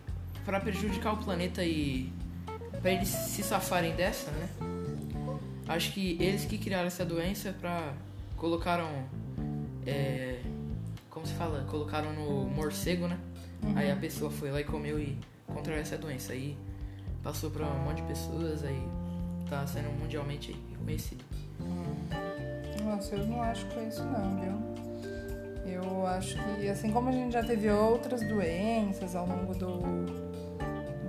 para 0.44 0.60
prejudicar 0.60 1.14
o 1.14 1.16
planeta 1.16 1.64
e 1.64 2.12
para 2.80 2.92
eles 2.92 3.08
se 3.08 3.42
safarem 3.42 3.94
dessa, 3.94 4.30
né? 4.30 4.48
Acho 5.68 5.92
que 5.92 6.16
eles 6.20 6.44
que 6.44 6.56
criaram 6.56 6.86
essa 6.86 7.04
doença 7.04 7.52
pra 7.60 7.92
colocaram 8.36 8.88
é, 9.84 10.40
como 11.10 11.26
se 11.26 11.34
fala, 11.34 11.64
colocaram 11.68 12.12
no 12.12 12.48
morcego, 12.48 13.08
né? 13.08 13.18
Aí 13.74 13.90
a 13.90 13.96
pessoa 13.96 14.30
foi 14.30 14.50
lá 14.50 14.60
e 14.60 14.64
comeu 14.64 15.00
e 15.00 15.18
contraiu 15.46 15.80
essa 15.80 15.98
doença 15.98 16.32
aí 16.32 16.56
passou 17.26 17.50
pra 17.50 17.66
um 17.66 17.80
monte 17.80 17.96
de 17.96 18.02
pessoas 18.02 18.62
aí 18.62 18.80
tá 19.50 19.66
sendo 19.66 19.90
mundialmente 19.98 20.54
reconhecido. 20.70 21.24
Nossa, 22.84 23.16
eu 23.16 23.26
não 23.26 23.42
acho 23.42 23.66
que 23.66 23.74
foi 23.74 23.88
isso 23.88 24.04
não, 24.04 24.40
viu? 24.40 24.85
Eu 25.66 26.06
acho 26.06 26.36
que, 26.42 26.68
assim 26.68 26.90
como 26.90 27.08
a 27.08 27.12
gente 27.12 27.32
já 27.32 27.42
teve 27.42 27.70
outras 27.70 28.20
doenças 28.26 29.14
ao 29.14 29.26
longo 29.26 29.54
do, 29.54 29.80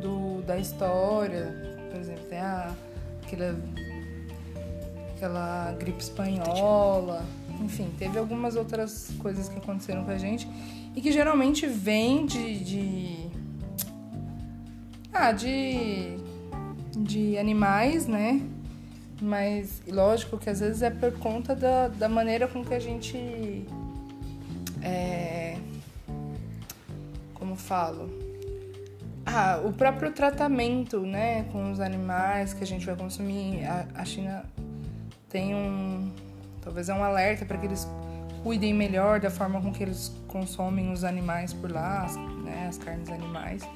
do 0.02 0.42
da 0.42 0.58
história, 0.58 1.54
por 1.90 2.00
exemplo, 2.00 2.24
tem 2.30 2.40
a, 2.40 2.74
aquela, 3.24 3.56
aquela 5.16 5.72
gripe 5.74 6.02
espanhola, 6.02 7.26
enfim, 7.62 7.92
teve 7.98 8.18
algumas 8.18 8.56
outras 8.56 9.12
coisas 9.20 9.50
que 9.50 9.58
aconteceram 9.58 10.04
com 10.04 10.12
a 10.12 10.18
gente 10.18 10.48
e 10.96 11.02
que 11.02 11.12
geralmente 11.12 11.68
vem 11.68 12.26
de, 12.26 12.64
de 12.64 13.30
ah, 15.14 15.32
de 15.32 16.18
de 17.04 17.38
animais, 17.38 18.08
né? 18.08 18.42
Mas 19.22 19.82
lógico 19.88 20.38
que 20.38 20.50
às 20.50 20.60
vezes 20.60 20.82
é 20.82 20.90
por 20.90 21.12
conta 21.14 21.56
da, 21.56 21.88
da 21.88 22.10
maneira 22.10 22.48
com 22.48 22.64
que 22.64 22.74
a 22.74 22.80
gente. 22.80 23.66
É, 24.88 25.58
como 27.34 27.56
falo? 27.56 28.10
Ah, 29.26 29.62
o 29.66 29.74
próprio 29.74 30.12
tratamento, 30.14 31.02
né, 31.02 31.44
com 31.52 31.70
os 31.72 31.82
animais 31.82 32.54
que 32.54 32.64
a 32.64 32.68
gente 32.68 32.86
vai 32.86 32.96
consumir. 32.96 33.66
A, 33.66 33.86
a 33.96 34.06
China 34.06 34.46
tem 35.30 35.54
um. 35.54 36.10
Talvez 36.62 36.88
é 36.88 36.94
um 36.94 37.04
alerta 37.04 37.46
para 37.46 37.58
que 37.58 37.66
eles 37.66 37.86
cuidem 38.44 38.74
melhor 38.74 39.20
da 39.20 39.30
forma 39.30 39.62
com 39.62 39.72
que 39.74 39.84
eles 39.84 40.16
consomem 40.28 40.92
os 40.92 41.04
animais 41.04 41.54
por 41.54 41.70
lá, 41.70 42.04
as, 42.06 42.16
né, 42.16 42.68
as 42.70 42.78
carnes 42.78 43.10
animais. 43.10 43.68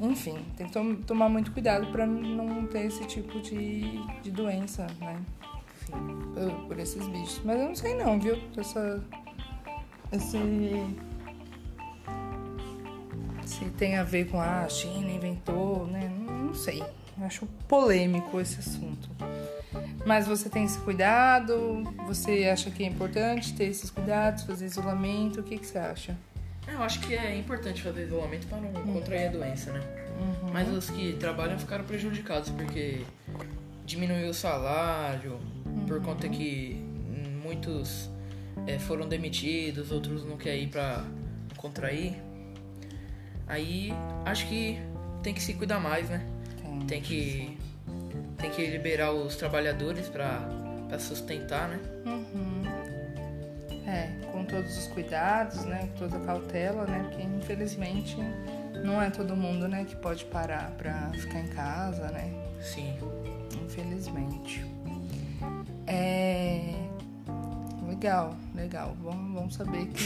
Enfim, 0.00 0.38
tem 0.56 0.66
que 0.66 0.72
tom- 0.72 0.94
tomar 1.06 1.28
muito 1.28 1.50
cuidado 1.52 1.86
para 1.88 2.06
não 2.06 2.66
ter 2.66 2.86
esse 2.86 3.04
tipo 3.06 3.40
de, 3.40 4.00
de 4.22 4.30
doença, 4.30 4.86
né? 5.00 5.16
Por, 5.90 6.68
por 6.68 6.78
esses 6.78 7.06
bichos. 7.08 7.40
Mas 7.44 7.58
eu 7.58 7.66
não 7.66 7.74
sei 7.74 7.94
não, 7.96 8.18
viu? 8.18 8.38
Essa, 8.56 9.02
esse... 10.12 10.38
Se 13.44 13.64
tem 13.70 13.96
a 13.96 14.04
ver 14.04 14.28
com 14.30 14.40
ah, 14.40 14.62
a 14.62 14.68
China 14.68 15.10
inventou, 15.10 15.86
né? 15.86 16.08
Não, 16.08 16.46
não 16.46 16.54
sei. 16.54 16.82
Acho 17.20 17.46
polêmico 17.68 18.40
esse 18.40 18.58
assunto. 18.60 19.10
Mas 20.06 20.26
você 20.26 20.48
tem 20.48 20.64
esse 20.64 20.78
cuidado? 20.78 21.84
Você 22.06 22.48
acha 22.50 22.70
que 22.70 22.82
é 22.82 22.86
importante 22.86 23.52
ter 23.54 23.64
esses 23.64 23.90
cuidados, 23.90 24.44
fazer 24.44 24.66
isolamento? 24.66 25.40
O 25.40 25.42
que, 25.42 25.58
que 25.58 25.66
você 25.66 25.78
acha? 25.78 26.16
Eu 26.66 26.82
acho 26.82 27.00
que 27.00 27.14
é 27.14 27.36
importante 27.36 27.82
fazer 27.82 28.06
isolamento 28.06 28.46
para 28.46 28.60
não 28.60 28.72
contrair 28.72 29.28
a 29.28 29.32
doença, 29.32 29.72
né? 29.72 29.80
Uhum. 30.20 30.50
Mas 30.52 30.68
os 30.68 30.88
que 30.90 31.14
trabalham 31.14 31.58
ficaram 31.58 31.84
prejudicados 31.84 32.50
porque 32.50 33.02
diminuiu 33.84 34.30
o 34.30 34.34
salário, 34.34 35.40
por 35.86 36.00
conta 36.00 36.28
que 36.28 36.82
muitos 37.42 38.08
eh, 38.66 38.78
foram 38.78 39.08
demitidos, 39.08 39.90
outros 39.90 40.24
não 40.24 40.36
querem 40.36 40.64
ir 40.64 40.68
para 40.68 41.04
contrair. 41.56 42.14
Aí 43.46 43.92
acho 44.24 44.46
que 44.48 44.78
tem 45.22 45.34
que 45.34 45.42
se 45.42 45.54
cuidar 45.54 45.80
mais, 45.80 46.08
né? 46.08 46.24
Tem. 46.62 46.86
Tem 46.86 47.02
que 47.02 47.58
tem 48.38 48.50
que 48.50 48.66
liberar 48.66 49.12
os 49.12 49.36
trabalhadores 49.36 50.08
para 50.08 50.98
sustentar, 50.98 51.68
né? 51.68 51.78
Uhum. 52.06 52.62
É, 53.86 54.08
com 54.32 54.44
todos 54.44 54.78
os 54.78 54.86
cuidados, 54.88 55.64
né? 55.64 55.88
Com 55.92 56.06
toda 56.06 56.16
a 56.16 56.20
cautela, 56.20 56.86
né? 56.86 57.04
Porque 57.08 57.22
infelizmente 57.22 58.16
não 58.84 59.00
é 59.00 59.10
todo 59.10 59.36
mundo, 59.36 59.68
né, 59.68 59.84
que 59.84 59.94
pode 59.96 60.24
parar 60.26 60.70
pra 60.72 61.10
ficar 61.10 61.40
em 61.40 61.48
casa, 61.48 62.08
né? 62.08 62.32
Sim. 62.60 62.96
Infelizmente. 63.64 64.64
É. 65.86 66.89
Legal, 68.00 68.34
legal. 68.54 68.96
Bom, 68.98 69.14
bom 69.14 69.50
saber 69.50 69.86
que 69.88 70.02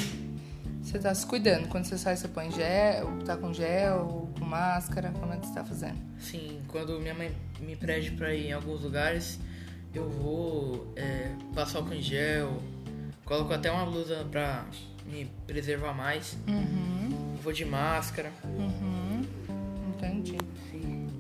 você 0.83 0.99
tá 0.99 1.15
se 1.15 1.25
cuidando. 1.25 1.69
Quando 1.69 1.85
você 1.85 1.97
sai, 1.97 2.17
você 2.17 2.27
põe 2.27 2.51
gel, 2.51 3.07
tá 3.25 3.37
com 3.37 3.55
gel, 3.55 4.29
com 4.37 4.45
máscara, 4.45 5.13
como 5.21 5.33
é 5.33 5.37
que 5.37 5.47
você 5.47 5.55
tá 5.55 5.65
fazendo? 5.65 5.97
Sim, 6.19 6.61
quando 6.67 6.99
minha 6.99 7.15
mãe 7.15 7.31
me 7.61 7.77
pede 7.77 8.11
pra 8.11 8.35
ir 8.35 8.49
em 8.49 8.53
alguns 8.53 8.81
lugares, 8.83 9.39
eu 9.95 10.11
vou 10.11 10.93
é, 10.97 11.37
passar 11.55 11.79
álcool 11.79 11.95
em 11.95 12.03
gel, 12.03 12.61
coloco 13.25 13.53
até 13.53 13.71
uma 13.71 13.87
blusa 13.87 14.27
pra 14.29 14.65
me 15.07 15.31
preservar 15.47 15.95
mais, 15.95 16.37
Uhum, 16.49 17.37
vou 17.45 17.53
de 17.53 17.65
máscara. 17.65 18.33
uhum. 18.45 19.23
Entendi. 19.97 20.37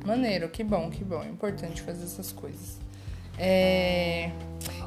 Maneiro, 0.05 0.49
que 0.49 0.65
bom, 0.65 0.91
que 0.91 1.05
bom. 1.05 1.23
É 1.23 1.29
importante 1.29 1.83
fazer 1.83 2.03
essas 2.03 2.33
coisas. 2.33 2.79
É, 3.39 4.31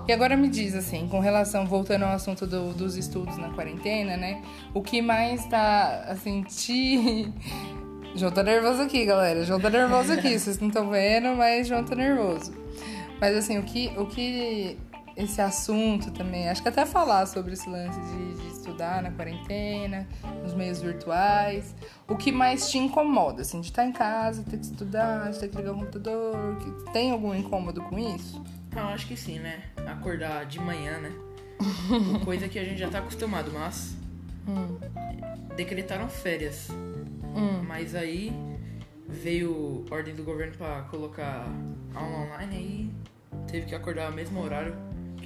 E 0.08 0.14
agora 0.14 0.38
me 0.38 0.48
diz, 0.48 0.74
assim, 0.74 1.06
com 1.10 1.20
relação, 1.20 1.66
voltando 1.66 2.04
ao 2.06 2.12
assunto 2.14 2.48
do- 2.48 2.74
dos 2.74 2.96
estudos 2.96 3.38
na 3.38 3.50
quarentena, 3.50 4.16
né? 4.16 4.42
O 4.74 4.82
que 4.82 5.02
mais 5.02 5.46
tá, 5.48 6.06
assim, 6.08 6.44
te. 6.44 7.28
João 8.16 8.32
tá 8.32 8.42
nervoso 8.42 8.82
aqui, 8.84 9.06
galera. 9.06 9.44
João 9.44 9.60
tá 9.60 9.70
nervoso 9.70 10.14
aqui, 10.14 10.40
vocês 10.40 10.60
não 10.60 10.70
estão 10.70 10.90
vendo, 10.90 11.36
mas 11.36 11.68
João 11.68 11.84
tá 11.84 11.94
nervoso. 11.94 12.54
Mas, 13.20 13.36
assim, 13.36 13.58
o 13.58 13.64
que, 13.64 13.92
o 13.98 14.06
que 14.06 14.78
esse 15.18 15.42
assunto 15.42 16.12
também, 16.12 16.48
acho 16.48 16.62
que 16.62 16.70
até 16.70 16.86
falar 16.86 17.26
sobre 17.26 17.54
esse 17.54 17.68
lance 17.68 18.00
de, 18.00 18.34
de 18.36 18.48
estudar 18.50 19.02
na 19.02 19.10
quarentena, 19.12 20.08
nos 20.44 20.54
meios 20.54 20.80
virtuais, 20.80 21.76
o 22.08 22.16
que 22.16 22.32
mais 22.32 22.70
te 22.70 22.78
incomoda, 22.78 23.42
assim, 23.42 23.60
de 23.60 23.68
estar 23.68 23.84
em 23.86 23.92
casa, 23.92 24.44
ter 24.44 24.58
que 24.58 24.66
estudar, 24.66 25.32
de 25.32 25.40
ter 25.40 25.48
que 25.50 25.58
ligar 25.58 25.72
o 25.74 25.76
computador, 25.80 26.56
que 26.58 26.92
tem 26.94 27.12
algum 27.12 27.34
incômodo 27.34 27.82
com 27.82 27.98
isso? 27.98 28.42
Eu 28.76 28.84
acho 28.90 29.08
que 29.08 29.18
sim, 29.18 29.40
né? 29.40 29.64
Acordar 29.88 30.46
de 30.46 30.60
manhã, 30.60 31.00
né? 31.00 31.12
Coisa 32.24 32.48
que 32.48 32.60
a 32.60 32.64
gente 32.64 32.78
já 32.78 32.88
tá 32.90 33.00
acostumado, 33.00 33.52
mas 33.52 33.98
Hum, 34.48 34.78
decretaram 35.56 36.08
férias. 36.08 36.70
hum, 36.70 37.64
Mas 37.68 37.96
aí 37.96 38.32
veio 39.10 39.84
ordem 39.90 40.14
do 40.16 40.24
governo 40.24 40.54
pra 40.58 40.82
colocar 40.92 41.48
aula 41.96 42.18
online 42.26 42.56
aí 42.56 42.92
teve 43.48 43.66
que 43.66 43.76
acordar 43.76 44.10
no 44.10 44.16
mesmo 44.16 44.42
horário 44.42 44.74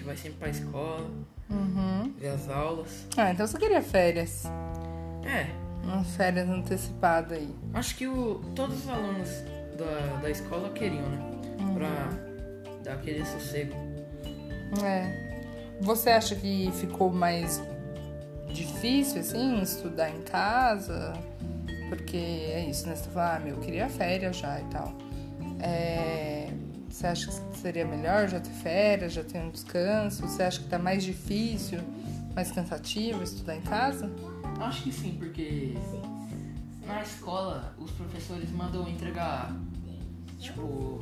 vai 0.04 0.16
sempre 0.18 0.38
pra 0.40 0.50
escola, 0.50 1.10
uhum. 1.50 2.14
ver 2.18 2.30
as 2.30 2.50
aulas. 2.50 3.08
Ah, 3.18 3.32
então 3.32 3.46
você 3.46 3.58
queria 3.58 3.82
férias. 3.82 4.44
É, 5.24 5.48
Umas 5.84 6.16
férias 6.16 6.48
antecipadas 6.50 7.38
aí. 7.38 7.50
acho 7.74 7.96
que 7.96 8.08
o, 8.08 8.36
todos 8.56 8.84
os 8.84 8.90
alunos 8.90 9.30
da, 9.78 10.20
da 10.22 10.30
escola 10.30 10.70
queriam, 10.70 11.08
né? 11.10 11.20
Pra 11.74 12.10
dar 12.84 12.94
aquele 12.94 13.26
sossego. 13.26 13.74
É. 14.84 15.32
Você 15.82 16.12
acha 16.12 16.36
que 16.36 16.72
ficou 16.74 17.12
mais 17.12 17.62
difícil, 18.54 19.22
assim, 19.22 19.62
estudar 19.62 20.10
em 20.10 20.22
casa? 20.22 21.14
Porque 21.90 22.18
é 22.18 22.66
isso, 22.70 22.88
né? 22.88 22.96
Você 22.96 23.10
fala, 23.10 23.36
ah, 23.36 23.40
meu, 23.40 23.56
eu 23.56 23.62
queria 23.62 23.90
férias 23.90 24.38
já 24.38 24.60
e 24.60 24.64
tal. 24.66 24.94
É... 25.60 26.41
Você 26.92 27.08
acha 27.08 27.28
que 27.28 27.58
seria 27.58 27.86
melhor 27.86 28.28
já 28.28 28.40
ter 28.40 28.52
férias, 28.52 29.14
já 29.14 29.24
ter 29.24 29.40
um 29.40 29.50
descanso? 29.50 30.22
Você 30.28 30.44
acha 30.44 30.60
que 30.60 30.68
tá 30.68 30.78
mais 30.78 31.04
difícil, 31.04 31.80
mais 32.36 32.52
cansativo 32.52 33.24
estudar 33.24 33.56
em 33.56 33.62
casa? 33.62 34.12
Acho 34.60 34.84
que 34.84 34.92
sim, 34.92 35.16
porque 35.18 35.74
na 36.86 37.02
escola 37.02 37.74
os 37.80 37.90
professores 37.92 38.52
mandam 38.52 38.88
entregar, 38.88 39.56
tipo, 40.38 41.02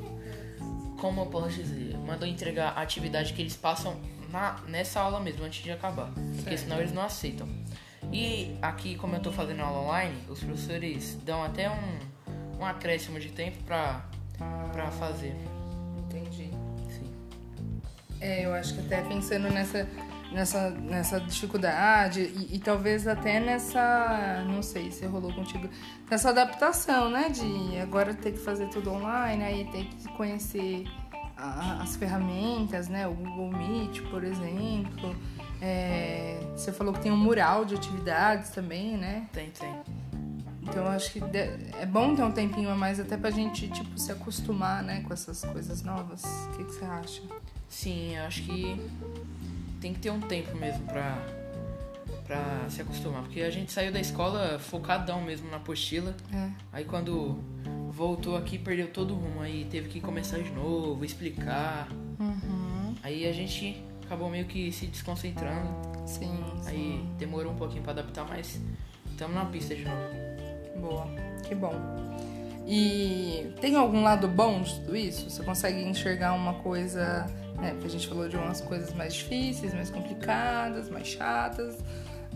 como 1.01 1.21
eu 1.21 1.25
posso 1.25 1.55
dizer, 1.55 1.97
mandam 1.97 2.27
entregar 2.27 2.73
a 2.77 2.81
atividade 2.81 3.33
que 3.33 3.41
eles 3.41 3.55
passam 3.55 3.99
na, 4.31 4.59
nessa 4.67 5.01
aula 5.01 5.19
mesmo, 5.19 5.43
antes 5.43 5.63
de 5.63 5.71
acabar. 5.71 6.11
Porque 6.35 6.55
senão 6.55 6.77
eles 6.77 6.93
não 6.93 7.01
aceitam. 7.01 7.47
E 8.13 8.55
aqui, 8.61 8.95
como 8.95 9.15
eu 9.15 9.21
tô 9.21 9.31
fazendo 9.31 9.61
aula 9.61 9.81
online, 9.81 10.15
os 10.29 10.39
professores 10.39 11.17
dão 11.25 11.43
até 11.43 11.69
um, 11.69 12.59
um 12.59 12.65
acréscimo 12.65 13.19
de 13.19 13.29
tempo 13.29 13.61
pra, 13.63 14.05
pra 14.71 14.91
fazer. 14.91 15.35
Entendi. 16.09 16.49
Sim. 16.89 17.11
É, 18.21 18.45
eu 18.45 18.53
acho 18.53 18.73
que 18.73 18.79
até 18.81 19.01
pensando 19.01 19.49
nessa, 19.49 19.87
nessa, 20.31 20.69
nessa 20.71 21.19
dificuldade 21.19 22.21
e, 22.21 22.55
e 22.55 22.59
talvez 22.59 23.07
até 23.07 23.39
nessa, 23.39 24.43
não 24.47 24.61
sei 24.61 24.91
se 24.91 25.05
rolou 25.05 25.31
contigo, 25.33 25.69
nessa 26.09 26.29
adaptação, 26.29 27.09
né? 27.09 27.29
De 27.29 27.77
agora 27.79 28.13
ter 28.13 28.31
que 28.33 28.39
fazer 28.39 28.67
tudo 28.69 28.91
online, 28.91 29.43
aí 29.43 29.65
ter 29.71 29.85
que 29.85 30.07
conhecer 30.17 30.85
a- 31.37 31.81
as 31.81 31.95
ferramentas, 31.95 32.87
né? 32.89 33.07
O 33.07 33.13
Google 33.13 33.51
Meet, 33.51 34.01
por 34.09 34.23
exemplo. 34.23 35.15
É, 35.61 36.39
você 36.55 36.71
falou 36.71 36.93
que 36.93 37.01
tem 37.01 37.11
um 37.11 37.17
mural 37.17 37.65
de 37.65 37.75
atividades 37.75 38.49
também, 38.49 38.97
né? 38.97 39.27
Tem, 39.33 39.49
tem. 39.51 39.69
Então 40.69 40.87
acho 40.87 41.11
que 41.11 41.19
é 41.79 41.85
bom 41.85 42.15
ter 42.15 42.23
um 42.23 42.31
tempinho 42.31 42.69
a 42.69 42.75
mais 42.75 42.99
até 42.99 43.17
pra 43.17 43.31
gente, 43.31 43.67
tipo, 43.69 43.97
se 43.99 44.11
acostumar, 44.11 44.83
né, 44.83 45.01
com 45.01 45.13
essas 45.13 45.43
coisas 45.43 45.81
novas. 45.81 46.23
O 46.23 46.57
que, 46.57 46.63
que 46.63 46.71
você 46.73 46.85
acha? 46.85 47.21
Sim, 47.67 48.15
eu 48.15 48.23
acho 48.23 48.43
que 48.43 48.89
tem 49.81 49.93
que 49.93 49.99
ter 49.99 50.11
um 50.11 50.19
tempo 50.21 50.55
mesmo 50.57 50.85
pra, 50.85 51.17
pra 52.25 52.69
se 52.69 52.81
acostumar. 52.81 53.23
Porque 53.23 53.41
a 53.41 53.49
gente 53.49 53.71
saiu 53.71 53.91
da 53.91 53.99
escola 53.99 54.59
focadão 54.59 55.21
mesmo 55.21 55.49
na 55.49 55.57
apostila. 55.57 56.15
É. 56.33 56.49
Aí 56.71 56.85
quando 56.85 57.39
voltou 57.89 58.37
aqui, 58.37 58.57
perdeu 58.57 58.87
todo 58.87 59.13
o 59.13 59.17
rumo. 59.17 59.41
Aí 59.41 59.65
teve 59.69 59.89
que 59.89 59.99
começar 59.99 60.39
de 60.39 60.51
novo, 60.51 61.03
explicar. 61.03 61.87
Uhum. 62.19 62.95
Aí 63.03 63.27
a 63.27 63.33
gente 63.33 63.83
acabou 64.03 64.29
meio 64.29 64.45
que 64.45 64.71
se 64.71 64.87
desconcentrando. 64.87 65.69
Sim, 66.07 66.43
Aí 66.65 66.75
sim. 66.75 67.09
demorou 67.17 67.53
um 67.53 67.55
pouquinho 67.55 67.83
pra 67.83 67.91
adaptar, 67.91 68.25
mas 68.27 68.59
estamos 69.11 69.35
na 69.35 69.45
pista 69.45 69.75
de 69.75 69.85
novo. 69.85 70.28
Boa. 70.79 71.07
Que 71.47 71.55
bom. 71.55 71.73
E 72.67 73.51
tem 73.59 73.75
algum 73.75 74.03
lado 74.03 74.27
bom 74.27 74.61
de 74.61 74.79
tudo 74.79 74.95
isso? 74.95 75.29
Você 75.29 75.43
consegue 75.43 75.81
enxergar 75.81 76.33
uma 76.33 76.53
coisa, 76.55 77.25
né? 77.59 77.71
Porque 77.71 77.87
a 77.87 77.89
gente 77.89 78.07
falou 78.07 78.29
de 78.29 78.37
umas 78.37 78.61
coisas 78.61 78.93
mais 78.93 79.13
difíceis, 79.13 79.73
mais 79.73 79.89
complicadas, 79.89 80.89
mais 80.89 81.07
chatas. 81.07 81.77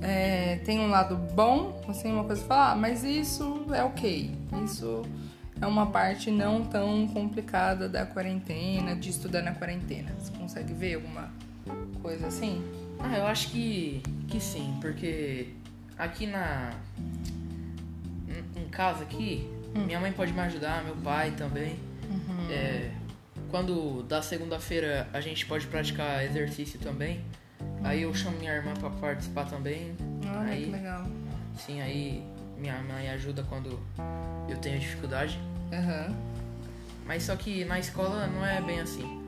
É, 0.01 0.57
tem 0.65 0.79
um 0.79 0.89
lado 0.89 1.15
bom, 1.15 1.79
assim, 1.87 2.11
uma 2.11 2.23
coisa 2.23 2.41
que 2.41 2.47
fala, 2.47 2.71
ah, 2.71 2.75
mas 2.75 3.03
isso 3.03 3.65
é 3.71 3.83
ok. 3.83 4.31
Isso 4.65 5.03
é 5.61 5.67
uma 5.67 5.87
parte 5.87 6.31
não 6.31 6.63
tão 6.63 7.07
complicada 7.07 7.87
da 7.87 8.05
quarentena, 8.05 8.95
de 8.95 9.09
estudar 9.09 9.41
na 9.41 9.53
quarentena. 9.53 10.11
Você 10.19 10.31
consegue 10.33 10.73
ver 10.73 10.95
alguma 10.95 11.31
coisa 12.01 12.27
assim? 12.27 12.63
Ah, 12.99 13.17
eu 13.17 13.27
acho 13.27 13.49
que, 13.49 14.01
que 14.27 14.39
sim, 14.39 14.77
porque 14.81 15.49
aqui 15.97 16.25
na. 16.25 16.71
Casa 18.73 19.03
aqui, 19.03 19.49
minha 19.73 19.99
mãe 19.99 20.11
pode 20.11 20.33
me 20.33 20.39
ajudar, 20.41 20.83
meu 20.83 20.95
pai 20.97 21.31
também. 21.31 21.77
É, 22.49 22.91
quando 23.49 24.03
da 24.03 24.21
segunda-feira 24.21 25.07
a 25.13 25.21
gente 25.21 25.45
pode 25.45 25.65
praticar 25.67 26.23
exercício 26.25 26.79
também. 26.79 27.23
Aí 27.83 28.01
eu 28.03 28.13
chamo 28.13 28.37
minha 28.37 28.51
irmã 28.53 28.73
pra 28.73 28.89
participar 28.89 29.45
também. 29.45 29.95
Olha 30.25 30.51
aí, 30.51 30.65
que 30.65 30.71
legal. 30.71 31.05
sim, 31.57 31.81
aí 31.81 32.23
minha 32.57 32.81
mãe 32.81 33.09
ajuda 33.09 33.43
quando 33.49 33.79
eu 34.49 34.57
tenho 34.57 34.79
dificuldade. 34.79 35.39
Aham. 35.71 36.15
Mas 37.05 37.23
só 37.23 37.35
que 37.35 37.65
na 37.65 37.79
escola 37.79 38.27
não 38.27 38.45
é 38.45 38.61
bem 38.61 38.79
assim. 38.79 39.21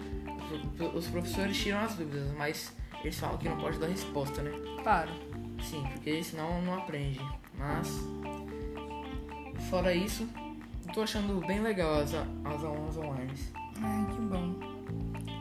Os- 0.80 0.96
Os 0.96 1.08
professores 1.08 1.58
tiram 1.58 1.80
as 1.80 1.96
dúvidas, 1.96 2.32
mas 2.38 2.74
eles 3.04 3.18
falam 3.20 3.38
que 3.38 3.48
não 3.50 3.58
pode 3.58 3.78
dar 3.80 3.88
resposta, 3.88 4.42
né? 4.42 4.52
Claro. 4.84 5.10
Sim, 5.64 5.84
porque 5.94 6.24
senão 6.24 6.62
não 6.62 6.76
aprende. 6.76 7.20
Mas, 7.58 7.88
fora 9.70 9.94
isso, 9.94 10.28
tô 10.94 11.02
achando 11.02 11.46
bem 11.46 11.62
legal 11.62 11.96
as, 12.00 12.14
as 12.14 12.64
aulas 12.64 12.98
online. 12.98 13.34
Ai, 13.82 14.06
que 14.16 14.22
bom. 14.22 14.56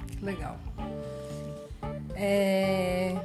Que 0.08 0.24
legal. 0.24 0.58
É, 2.16 3.16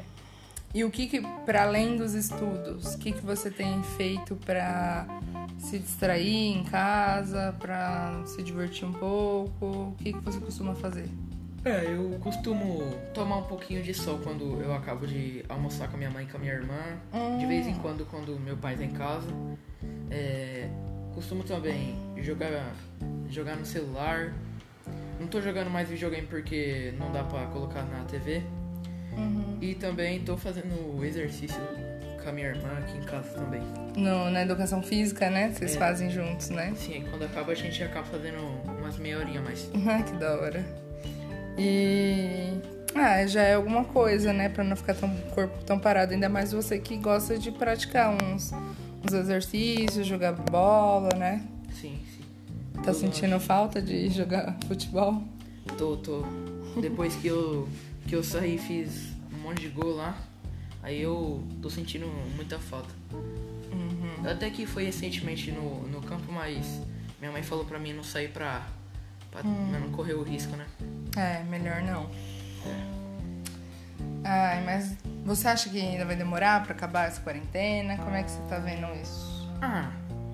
E 0.74 0.84
o 0.84 0.92
que, 0.92 1.08
que 1.08 1.22
para 1.46 1.64
além 1.64 1.98
dos 1.98 2.14
estudos, 2.14 2.94
o 2.94 2.98
que, 3.00 3.12
que 3.12 3.22
você 3.26 3.50
tem 3.50 3.82
feito 3.98 4.36
para 4.36 5.06
se 5.58 5.80
distrair 5.80 6.58
em 6.58 6.64
casa, 6.64 7.56
para 7.60 8.22
se 8.26 8.42
divertir 8.44 8.86
um 8.88 8.94
pouco? 8.94 9.66
O 9.66 9.96
que, 9.98 10.14
que 10.14 10.20
você 10.20 10.40
costuma 10.40 10.76
fazer? 10.76 11.10
É, 11.66 11.86
eu 11.94 12.18
costumo 12.22 12.80
tomar 13.14 13.38
um 13.38 13.44
pouquinho 13.44 13.84
de 13.84 13.94
sol 13.94 14.20
quando 14.24 14.62
eu 14.62 14.74
acabo 14.74 15.06
de 15.06 15.44
almoçar 15.50 15.90
com 15.90 15.96
a 15.96 15.98
minha 15.98 16.10
mãe 16.12 16.24
e 16.24 16.28
com 16.28 16.38
a 16.38 16.40
minha 16.40 16.54
irmã. 16.54 16.80
De 17.38 17.46
vez 17.46 17.68
em 17.68 17.74
quando, 17.76 18.06
quando 18.06 18.40
meu 18.40 18.56
pai 18.56 18.76
tá 18.78 18.84
em 18.84 18.92
casa. 18.92 19.28
É, 20.12 20.68
costumo 21.14 21.44
também 21.44 21.96
jogar, 22.18 22.74
jogar 23.30 23.56
no 23.56 23.66
celular. 23.66 24.34
Não 25.20 25.28
tô 25.28 25.42
jogando 25.42 25.70
mais 25.70 25.90
videogame 25.90 26.28
porque 26.28 26.94
não 26.98 27.12
dá 27.12 27.24
pra 27.24 27.46
colocar 27.48 27.84
na 27.84 28.04
TV. 28.06 28.42
E 29.62 29.76
também 29.76 30.22
tô 30.22 30.38
fazendo 30.38 31.04
exercício 31.04 31.60
com 32.24 32.30
a 32.30 32.32
minha 32.32 32.48
irmã 32.48 32.70
aqui 32.78 32.98
em 32.98 33.02
casa 33.02 33.30
também. 33.32 33.62
No, 33.98 34.30
na 34.30 34.44
educação 34.44 34.82
física, 34.82 35.30
né? 35.30 35.52
Vocês 35.52 35.76
É. 35.76 35.80
fazem 35.80 36.10
juntos, 36.10 36.50
né? 36.50 36.72
Sim, 36.78 37.06
quando 37.10 37.24
acaba 37.26 37.52
a 37.52 37.56
gente 37.56 37.84
acaba 37.84 38.06
fazendo 38.06 38.38
umas 38.80 38.98
meia 38.98 39.18
horinha 39.20 39.42
mais. 39.42 39.70
Ai, 39.86 40.04
que 40.04 40.14
da 40.14 40.40
hora. 40.40 40.66
E. 41.58 42.54
Ah, 42.96 43.26
já 43.28 43.42
é 43.44 43.56
alguma 43.56 43.84
coisa, 43.84 44.32
né? 44.32 44.48
Pra 44.50 44.64
não 44.64 44.76
ficar 44.76 44.94
tão 44.96 45.14
corpo 45.36 45.64
tão 45.66 45.78
parado. 45.78 46.14
Ainda 46.14 46.30
mais 46.30 46.52
você 46.54 46.80
que 46.80 46.96
gosta 46.98 47.38
de 47.38 47.52
praticar 47.52 48.16
uns, 48.24 48.52
uns 49.04 49.14
exercícios, 49.14 50.06
jogar 50.06 50.34
bola, 50.34 51.10
né? 51.16 51.44
Sim, 51.72 52.00
sim. 52.18 52.24
Tá 52.84 52.92
Eu 52.92 52.94
sentindo 52.94 53.40
falta 53.40 53.82
de 53.82 54.10
jogar 54.10 54.58
futebol? 54.68 55.24
Tô, 55.78 55.98
tô. 55.98 56.24
Depois 56.80 57.16
que 57.16 57.28
eu, 57.28 57.68
que 58.08 58.16
eu 58.16 58.24
saí 58.24 58.56
e 58.56 58.58
fiz 58.58 59.14
um 59.34 59.42
monte 59.44 59.62
de 59.62 59.70
gol 59.70 59.96
lá, 59.96 60.18
aí 60.84 61.02
eu 61.02 61.44
tô 61.62 61.70
sentindo 61.70 62.08
muita 62.36 62.58
falta. 62.60 62.94
Até 64.30 64.50
que 64.50 64.66
foi 64.66 64.84
recentemente 64.84 65.52
no, 65.52 65.88
no 65.88 66.02
campo, 66.02 66.32
mas 66.32 66.82
minha 67.20 67.32
mãe 67.32 67.42
falou 67.42 67.64
pra 67.66 67.80
mim 67.80 67.94
não 67.94 68.04
sair 68.04 68.30
pra, 68.30 68.68
pra 69.32 69.44
não 69.44 69.92
correr 69.92 70.14
o 70.14 70.24
risco, 70.24 70.56
né? 70.56 70.66
É, 71.16 71.44
melhor 71.44 71.82
não. 71.82 72.10
Ai, 74.24 74.64
mas 74.66 74.94
você 75.30 75.48
acha 75.48 75.70
que 75.70 75.80
ainda 75.80 76.06
vai 76.06 76.16
demorar 76.16 76.64
pra 76.64 76.74
acabar 76.74 77.08
essa 77.08 77.22
quarentena? 77.22 77.98
Como 77.98 78.16
é 78.16 78.24
que 78.24 78.32
você 78.32 78.42
tá 78.50 78.58
vendo 78.58 78.88
isso? 79.00 79.48
Ah, 79.62 79.92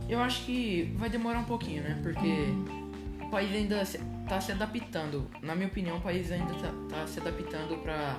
eu 0.07 0.21
acho 0.21 0.45
que 0.45 0.95
vai 0.97 1.09
demorar 1.09 1.39
um 1.39 1.43
pouquinho, 1.43 1.83
né? 1.83 1.99
Porque 2.01 2.47
o 3.21 3.29
país 3.29 3.53
ainda 3.53 3.83
tá 4.27 4.39
se 4.39 4.53
adaptando. 4.53 5.29
Na 5.41 5.53
minha 5.53 5.67
opinião, 5.67 5.97
o 5.97 6.01
país 6.01 6.31
ainda 6.31 6.53
tá, 6.53 6.71
tá 6.89 7.07
se 7.07 7.19
adaptando 7.19 7.77
pra. 7.83 8.17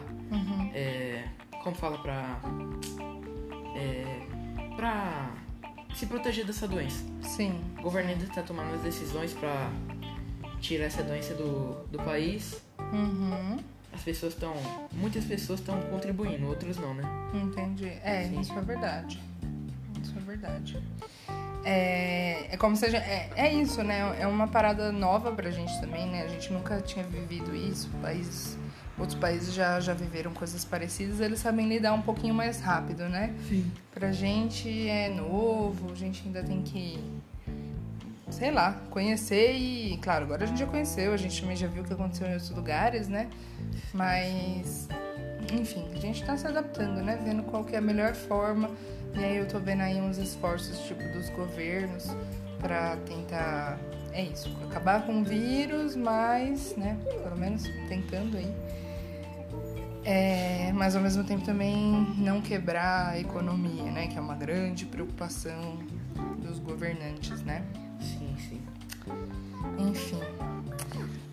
é, 0.74 1.24
como 1.62 1.74
fala? 1.74 1.96
Pra. 1.98 2.40
É, 3.74 4.76
pra 4.76 5.30
se 5.94 6.04
proteger 6.06 6.44
dessa 6.44 6.68
doença. 6.68 7.02
Sim. 7.22 7.58
O 7.78 7.82
governo 7.82 8.10
ainda 8.10 8.26
tá 8.26 8.42
tomando 8.42 8.74
as 8.74 8.82
decisões 8.82 9.32
pra 9.32 9.70
tirar 10.60 10.84
essa 10.84 11.02
doença 11.02 11.34
do, 11.34 11.86
do 11.90 11.98
país. 11.98 12.62
Uhum. 12.92 13.56
As 13.96 14.02
pessoas 14.02 14.35
estão. 14.35 14.54
Muitas 14.92 15.24
pessoas 15.24 15.59
estão 15.59 15.80
contribuindo, 15.90 16.46
outras 16.46 16.76
não, 16.76 16.92
né? 16.92 17.02
Entendi. 17.32 17.90
É, 18.04 18.24
Sim. 18.24 18.40
isso 18.40 18.52
é 18.52 18.61
verdade. 18.61 19.18
Isso 20.02 20.14
é 20.14 20.20
verdade. 20.20 20.82
É, 21.64 22.46
é 22.52 22.56
como 22.59 22.76
seja. 22.76 22.98
É, 22.98 23.30
é 23.35 23.52
isso, 23.54 23.82
né? 23.82 24.20
É 24.20 24.26
uma 24.26 24.46
parada 24.46 24.92
nova 24.92 25.32
pra 25.32 25.50
gente 25.50 25.80
também, 25.80 26.06
né? 26.09 26.24
A 26.24 26.28
gente 26.28 26.52
nunca 26.52 26.78
tinha 26.82 27.06
vivido 27.06 27.56
isso. 27.56 27.88
Países, 28.02 28.59
outros 28.98 29.18
países 29.18 29.54
já, 29.54 29.80
já 29.80 29.94
viveram 29.94 30.32
coisas 30.35 30.62
parecidas, 30.62 31.18
eles 31.20 31.38
sabem 31.38 31.66
lidar 31.66 31.94
um 31.94 32.02
pouquinho 32.02 32.35
mais 32.35 32.61
rápido, 32.61 33.09
né? 33.09 33.35
Sim. 33.48 33.72
Pra 33.94 34.12
gente 34.12 34.88
é 34.88 35.09
novo, 35.09 35.90
a 35.90 35.94
gente 35.94 36.22
ainda 36.26 36.42
tem 36.42 36.61
que 36.61 37.02
sei 38.30 38.50
lá, 38.50 38.80
conhecer 38.90 39.52
e, 39.52 39.96
claro, 39.98 40.24
agora 40.24 40.44
a 40.44 40.46
gente 40.46 40.58
já 40.58 40.66
conheceu, 40.66 41.12
a 41.12 41.16
gente 41.16 41.40
também 41.40 41.56
já 41.56 41.66
viu 41.66 41.82
o 41.82 41.86
que 41.86 41.92
aconteceu 41.92 42.26
em 42.26 42.32
outros 42.32 42.50
lugares, 42.50 43.08
né? 43.08 43.28
Mas, 43.94 44.88
enfim, 45.52 45.86
a 45.92 45.98
gente 45.98 46.24
tá 46.24 46.36
se 46.36 46.46
adaptando, 46.46 47.02
né? 47.02 47.18
Vendo 47.24 47.42
qual 47.44 47.64
que 47.64 47.74
é 47.74 47.78
a 47.78 47.82
melhor 47.82 48.14
forma. 48.14 48.70
E 49.14 49.24
aí 49.24 49.36
eu 49.36 49.46
tô 49.46 49.58
vendo 49.58 49.82
aí 49.82 50.00
uns 50.00 50.18
esforços, 50.18 50.78
tipo, 50.80 51.02
dos 51.12 51.30
governos 51.30 52.08
para 52.58 52.96
tentar, 52.98 53.78
é 54.12 54.24
isso, 54.24 54.54
acabar 54.68 55.06
com 55.06 55.20
o 55.20 55.24
vírus, 55.24 55.94
mas, 55.94 56.74
né, 56.76 56.98
pelo 57.22 57.36
menos 57.36 57.62
tentando 57.88 58.36
aí. 58.36 58.52
É, 60.04 60.72
mas 60.72 60.94
ao 60.94 61.02
mesmo 61.02 61.24
tempo 61.24 61.44
também 61.44 61.74
não 62.16 62.40
quebrar 62.40 63.08
a 63.08 63.18
economia, 63.18 63.90
né? 63.90 64.06
Que 64.06 64.16
é 64.16 64.20
uma 64.20 64.36
grande 64.36 64.86
preocupação 64.86 65.78
dos 66.38 66.60
governantes, 66.60 67.42
né? 67.42 67.64
Enfim. 69.79 70.21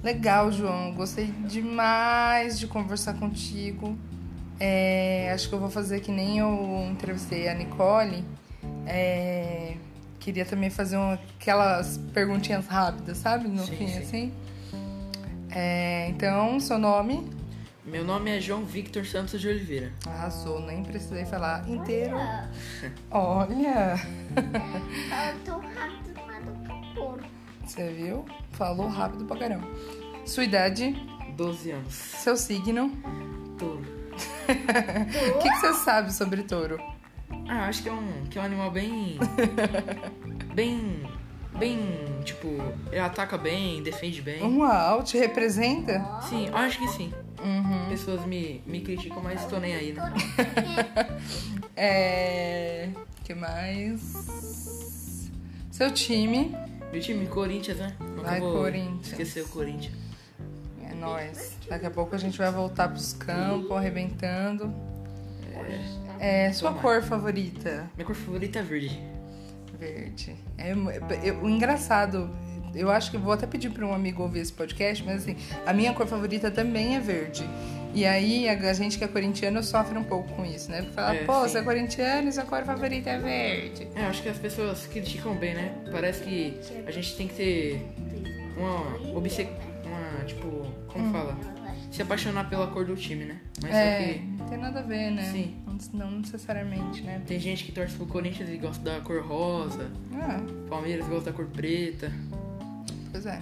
Legal, 0.03 0.51
João. 0.51 0.93
Gostei 0.93 1.27
demais 1.47 2.59
de 2.59 2.67
conversar 2.67 3.13
contigo. 3.13 3.97
É, 4.59 5.31
acho 5.33 5.49
que 5.49 5.55
eu 5.55 5.59
vou 5.59 5.69
fazer 5.69 6.01
que 6.01 6.11
nem 6.11 6.39
eu 6.39 6.87
entrevistei 6.91 7.47
a 7.47 7.53
Nicole. 7.53 8.23
É, 8.85 9.75
queria 10.19 10.45
também 10.45 10.69
fazer 10.69 10.97
um, 10.97 11.13
aquelas 11.13 11.97
perguntinhas 12.13 12.67
rápidas, 12.67 13.17
sabe? 13.17 13.47
No 13.47 13.65
Sim, 13.65 13.75
fim, 13.75 13.87
sim. 13.87 13.97
assim. 13.99 14.33
É, 15.51 16.09
então, 16.09 16.59
seu 16.59 16.77
nome? 16.77 17.29
Meu 17.85 18.05
nome 18.05 18.31
é 18.31 18.39
João 18.39 18.63
Victor 18.63 19.05
Santos 19.05 19.41
de 19.41 19.47
Oliveira. 19.47 19.91
Arrasou, 20.05 20.61
nem 20.61 20.83
precisei 20.83 21.25
falar 21.25 21.67
inteiro. 21.69 22.15
Olha, 23.11 23.97
Fala 25.09 25.93
você 27.71 27.89
viu? 27.89 28.25
Falou 28.51 28.87
rápido 28.87 29.25
pra 29.25 29.37
caramba. 29.37 29.67
Sua 30.25 30.43
idade, 30.43 30.95
12 31.35 31.71
anos. 31.71 31.93
seu 31.93 32.35
signo. 32.37 32.91
Touro. 33.57 33.85
O 34.45 34.45
que, 35.41 35.49
que 35.49 35.59
você 35.59 35.73
sabe 35.73 36.13
sobre 36.13 36.43
touro? 36.43 36.77
Ah, 37.47 37.67
acho 37.67 37.83
que 37.83 37.89
é 37.89 37.93
um, 37.93 38.23
que 38.29 38.37
é 38.37 38.41
um 38.41 38.45
animal 38.45 38.71
bem. 38.71 39.17
bem. 40.53 41.01
bem. 41.57 41.79
tipo, 42.23 42.47
ele 42.91 42.99
ataca 42.99 43.37
bem, 43.37 43.81
defende 43.83 44.21
bem. 44.21 44.41
Uau, 44.43 45.03
te 45.03 45.17
representa? 45.17 46.21
Sim, 46.29 46.49
acho 46.53 46.79
que 46.79 46.87
sim. 46.89 47.13
Uhum. 47.43 47.89
Pessoas 47.89 48.25
me, 48.25 48.61
me 48.65 48.81
criticam, 48.81 49.21
mas 49.21 49.45
tô 49.45 49.57
nem 49.59 49.75
aí, 49.75 49.93
né? 49.93 50.13
É. 51.75 52.89
que 53.23 53.33
mais? 53.33 55.29
Seu 55.71 55.91
time. 55.91 56.55
Meu 56.93 57.01
time, 57.01 57.25
Corinthians, 57.25 57.79
né? 57.79 57.91
Nunca 57.99 58.21
Vai, 58.29 58.39
Corinthians. 58.39 59.07
esquecer 59.07 59.41
o 59.41 59.47
Corinthians. 59.47 59.95
É 60.87 60.93
nóis. 60.93 61.57
Daqui 61.67 61.87
a 61.87 61.89
pouco 61.89 62.13
a 62.13 62.19
gente 62.19 62.37
vai 62.37 62.51
voltar 62.51 62.87
pros 62.87 63.13
campos, 63.13 63.71
arrebentando. 63.71 64.71
É, 66.19 66.51
sua 66.53 66.69
Tomara. 66.69 66.87
cor 66.99 67.01
favorita? 67.01 67.89
Minha 67.95 68.05
cor 68.05 68.15
favorita 68.15 68.59
é 68.59 68.61
verde. 68.61 69.01
Verde. 69.79 70.35
É, 70.55 70.69
é- 70.69 71.31
o 71.33 71.49
engraçado, 71.49 72.29
eu 72.75 72.91
acho 72.91 73.09
que 73.09 73.17
vou 73.17 73.33
até 73.33 73.47
pedir 73.47 73.71
para 73.71 73.83
um 73.87 73.93
amigo 73.95 74.21
ouvir 74.21 74.41
esse 74.41 74.53
podcast, 74.53 75.03
mas 75.03 75.23
assim, 75.23 75.35
a 75.65 75.73
minha 75.73 75.93
cor 75.93 76.05
favorita 76.05 76.51
também 76.51 76.95
é 76.95 76.99
verde. 76.99 77.43
E 77.93 78.05
aí 78.05 78.49
a, 78.49 78.73
gente 78.73 78.97
que 78.97 79.03
é 79.03 79.07
corintiano 79.07 79.61
sofre 79.63 79.97
um 79.97 80.03
pouco 80.03 80.27
com 80.33 80.43
isso, 80.43 80.71
né? 80.71 80.81
Porque 80.81 80.93
fala, 80.95 81.15
É, 81.15 81.23
pô, 81.25 81.33
sim. 81.43 81.49
você 81.49 81.57
é 81.59 81.61
corintiano 81.61 82.27
e 82.27 82.31
sua 82.33 82.43
cor 82.43 82.63
favorita 82.63 83.09
é 83.11 83.19
verde. 83.19 83.87
É, 83.95 84.05
acho 84.05 84.21
que 84.23 84.29
as 84.29 84.37
pessoas 84.37 84.87
criticam 84.87 85.35
bem, 85.35 85.53
né? 85.53 85.75
Parece 85.91 86.23
que 86.23 86.59
a 86.87 86.91
gente 86.91 87.15
tem 87.15 87.27
que 87.27 87.33
ter 87.35 87.85
uma 88.57 88.97
uma, 89.85 90.25
tipo, 90.25 90.65
como 90.87 91.11
fala? 91.11 91.37
Se 91.91 92.01
apaixonar 92.01 92.49
pela 92.49 92.65
cor 92.67 92.83
do 92.85 92.95
time, 92.95 93.25
né? 93.25 93.39
Mas 93.61 93.71
Hum. 93.71 93.77
é, 93.77 94.13
que 94.13 94.19
não 94.39 94.47
tem 94.47 94.57
nada 94.57 94.79
a 94.79 94.83
ver, 94.83 95.11
né? 95.11 95.29
Sim. 95.31 95.55
Não, 95.93 96.09
não 96.09 96.11
necessariamente, 96.19 97.01
né? 97.03 97.21
tem 97.27 97.39
gente 97.39 97.63
que 97.63 97.71
torce 97.71 97.95
pro 97.95 98.07
Corinthians 98.07 98.49
e 98.49 98.57
gosta 98.57 98.83
da 98.83 98.99
cor 99.01 99.21
rosa, 99.23 99.91
Ah, 100.15 100.39
Palmeiras 100.67 101.07
gosta 101.07 101.29
da 101.29 101.35
cor 101.35 101.45
preta. 101.45 102.11
pois 103.11 103.25
é. 103.27 103.39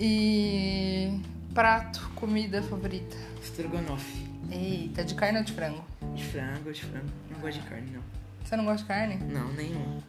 E 0.00 1.20
prato, 1.54 2.10
comida 2.14 2.62
favorita? 2.62 3.16
Estrogonofe. 3.42 4.26
Eita, 4.50 5.04
de 5.04 5.14
carne 5.14 5.38
ou 5.38 5.44
de 5.44 5.52
frango? 5.52 5.84
De 6.14 6.24
frango, 6.24 6.72
de 6.72 6.82
frango. 6.84 7.06
Não 7.30 7.40
gosto 7.40 7.60
de 7.60 7.68
carne, 7.68 7.90
não. 7.90 8.02
Você 8.44 8.56
não 8.56 8.64
gosta 8.64 8.82
de 8.82 8.88
carne? 8.88 9.16
Não, 9.16 9.52
nenhum. 9.52 10.00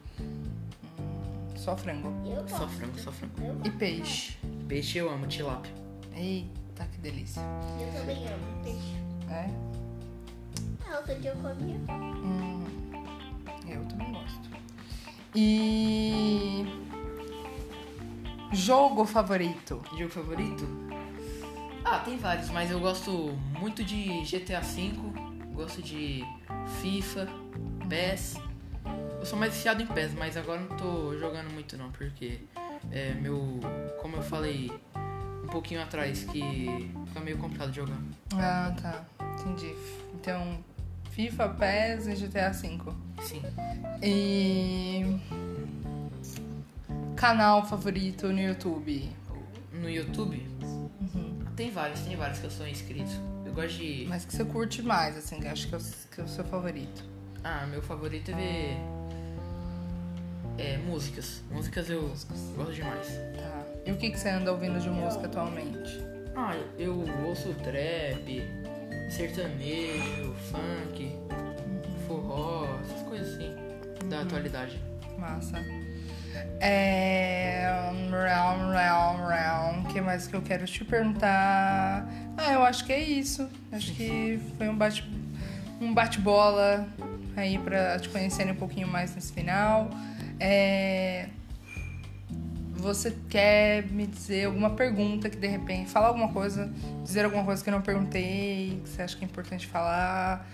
Só 1.56 1.76
frango. 1.76 2.08
Eu 2.26 2.48
Só 2.48 2.58
gosto. 2.60 2.68
frango, 2.76 2.98
só 2.98 3.12
frango. 3.12 3.34
Eu, 3.42 3.60
E 3.64 3.70
peixe? 3.70 4.36
Peixe 4.66 4.98
eu 4.98 5.10
amo, 5.10 5.26
tilápia. 5.26 5.72
Eita, 6.14 6.86
que 6.86 6.98
delícia. 6.98 7.40
eu 7.80 8.00
também 8.00 8.26
amo 8.28 8.62
peixe. 8.62 8.96
É? 9.30 9.50
Ah, 10.90 10.96
outro 10.98 11.14
dia 11.20 11.30
eu 11.30 11.36
comia. 11.36 11.76
Hum, 11.90 12.64
eu 13.68 13.84
também 13.84 14.12
gosto. 14.12 14.50
E. 15.34 16.64
Jogo 18.52 19.04
favorito? 19.04 19.80
Jogo 19.96 20.08
favorito? 20.10 20.66
Ah, 21.84 21.98
tem 21.98 22.16
vários, 22.18 22.50
mas 22.50 22.70
eu 22.70 22.78
gosto 22.78 23.10
muito 23.58 23.82
de 23.82 24.22
GTA 24.22 24.60
V, 24.60 24.92
gosto 25.54 25.82
de 25.82 26.24
FIFA, 26.80 27.28
PES. 27.88 28.36
Eu 29.18 29.26
sou 29.26 29.38
mais 29.38 29.52
viciado 29.52 29.82
em 29.82 29.86
PES, 29.86 30.14
mas 30.14 30.36
agora 30.36 30.60
não 30.60 30.76
tô 30.76 31.16
jogando 31.18 31.50
muito 31.50 31.76
não, 31.76 31.90
porque 31.90 32.40
é 32.90 33.14
meu. 33.14 33.60
Como 34.00 34.16
eu 34.16 34.22
falei 34.22 34.70
um 35.44 35.48
pouquinho 35.48 35.82
atrás, 35.82 36.24
que 36.24 36.90
fica 37.06 37.20
meio 37.20 37.38
complicado 37.38 37.72
jogar. 37.72 37.98
Ah, 38.34 38.74
tá. 38.80 39.04
Entendi. 39.40 39.74
Então, 40.14 40.58
FIFA, 41.10 41.48
PES 41.50 42.06
e 42.06 42.14
GTA 42.14 42.50
V. 42.50 42.78
Sim. 43.22 43.42
E. 44.02 45.18
Canal 47.16 47.66
favorito 47.66 48.28
no 48.28 48.40
YouTube? 48.40 49.10
No 49.72 49.90
YouTube, 49.90 50.46
tem 51.56 51.70
vários, 51.70 52.00
tem 52.00 52.16
vários 52.16 52.38
que 52.38 52.46
eu 52.46 52.50
sou 52.50 52.66
inscrito. 52.66 53.10
Eu 53.44 53.52
gosto 53.52 53.78
de. 53.78 54.06
Mas 54.08 54.24
que 54.24 54.34
você 54.34 54.44
curte 54.44 54.82
mais, 54.82 55.16
assim, 55.16 55.40
que 55.40 55.48
acho 55.48 55.68
que 55.68 55.74
é 55.74 55.78
o, 55.78 55.80
que 55.80 56.20
é 56.20 56.24
o 56.24 56.28
seu 56.28 56.44
favorito. 56.44 57.04
Ah, 57.42 57.66
meu 57.66 57.82
favorito 57.82 58.30
é 58.30 58.34
ver. 58.34 58.76
É, 60.58 60.76
músicas. 60.78 61.42
Músicas 61.50 61.88
eu 61.88 62.12
gosto 62.56 62.72
demais. 62.72 63.06
Tá. 63.36 63.64
E 63.86 63.92
o 63.92 63.96
que, 63.96 64.10
que 64.10 64.18
você 64.18 64.28
anda 64.28 64.52
ouvindo 64.52 64.78
de 64.78 64.90
música 64.90 65.26
atualmente? 65.26 66.00
Ah, 66.36 66.54
eu 66.78 67.04
ouço 67.26 67.54
trap, 67.54 68.42
sertanejo, 69.10 70.34
funk, 70.50 71.16
forró, 72.06 72.78
essas 72.84 73.02
coisas 73.08 73.34
assim, 73.34 73.54
da 74.08 74.22
atualidade. 74.22 74.80
Massa. 75.18 75.56
É. 76.60 77.39
mais 80.10 80.26
que 80.26 80.34
eu 80.34 80.42
quero 80.42 80.66
te 80.66 80.84
perguntar? 80.84 82.04
Ah, 82.36 82.52
eu 82.52 82.64
acho 82.64 82.84
que 82.84 82.92
é 82.92 82.98
isso. 82.98 83.48
Acho 83.70 83.92
que 83.92 84.40
foi 84.58 84.68
um 84.68 84.76
bate 84.76 85.08
um 85.80 85.94
bate-bola 85.94 86.86
aí 87.36 87.56
pra 87.58 87.96
te 87.98 88.08
conhecerem 88.08 88.52
um 88.52 88.56
pouquinho 88.56 88.88
mais 88.88 89.14
nesse 89.14 89.32
final. 89.32 89.88
É, 90.40 91.28
Você 92.74 93.16
quer 93.28 93.86
me 93.86 94.04
dizer 94.04 94.46
alguma 94.46 94.70
pergunta 94.70 95.30
que 95.30 95.36
de 95.36 95.46
repente. 95.46 95.88
Falar 95.90 96.08
alguma 96.08 96.32
coisa, 96.32 96.68
dizer 97.04 97.24
alguma 97.24 97.44
coisa 97.44 97.62
que 97.62 97.70
eu 97.70 97.74
não 97.74 97.82
perguntei, 97.82 98.80
que 98.82 98.90
você 98.90 99.02
acha 99.02 99.16
que 99.16 99.24
é 99.24 99.28
importante 99.28 99.68
falar, 99.68 100.44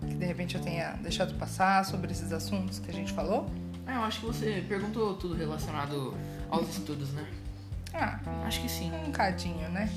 que 0.00 0.14
de 0.14 0.26
repente 0.26 0.56
eu 0.56 0.60
tenha 0.60 0.94
deixado 0.94 1.32
passar 1.34 1.84
sobre 1.84 2.10
esses 2.10 2.32
assuntos 2.32 2.80
que 2.80 2.90
a 2.90 2.94
gente 2.94 3.12
falou? 3.12 3.48
Ah, 3.86 3.94
eu 3.94 4.02
acho 4.02 4.18
que 4.18 4.26
você 4.26 4.64
perguntou 4.68 5.14
tudo 5.14 5.36
relacionado 5.36 6.12
aos 6.50 6.68
estudos, 6.70 7.12
né? 7.12 7.24
Ah, 7.98 8.18
Acho 8.44 8.60
que 8.60 8.68
sim. 8.68 8.92
um 9.06 9.10
cadinho, 9.12 9.68
né? 9.70 9.88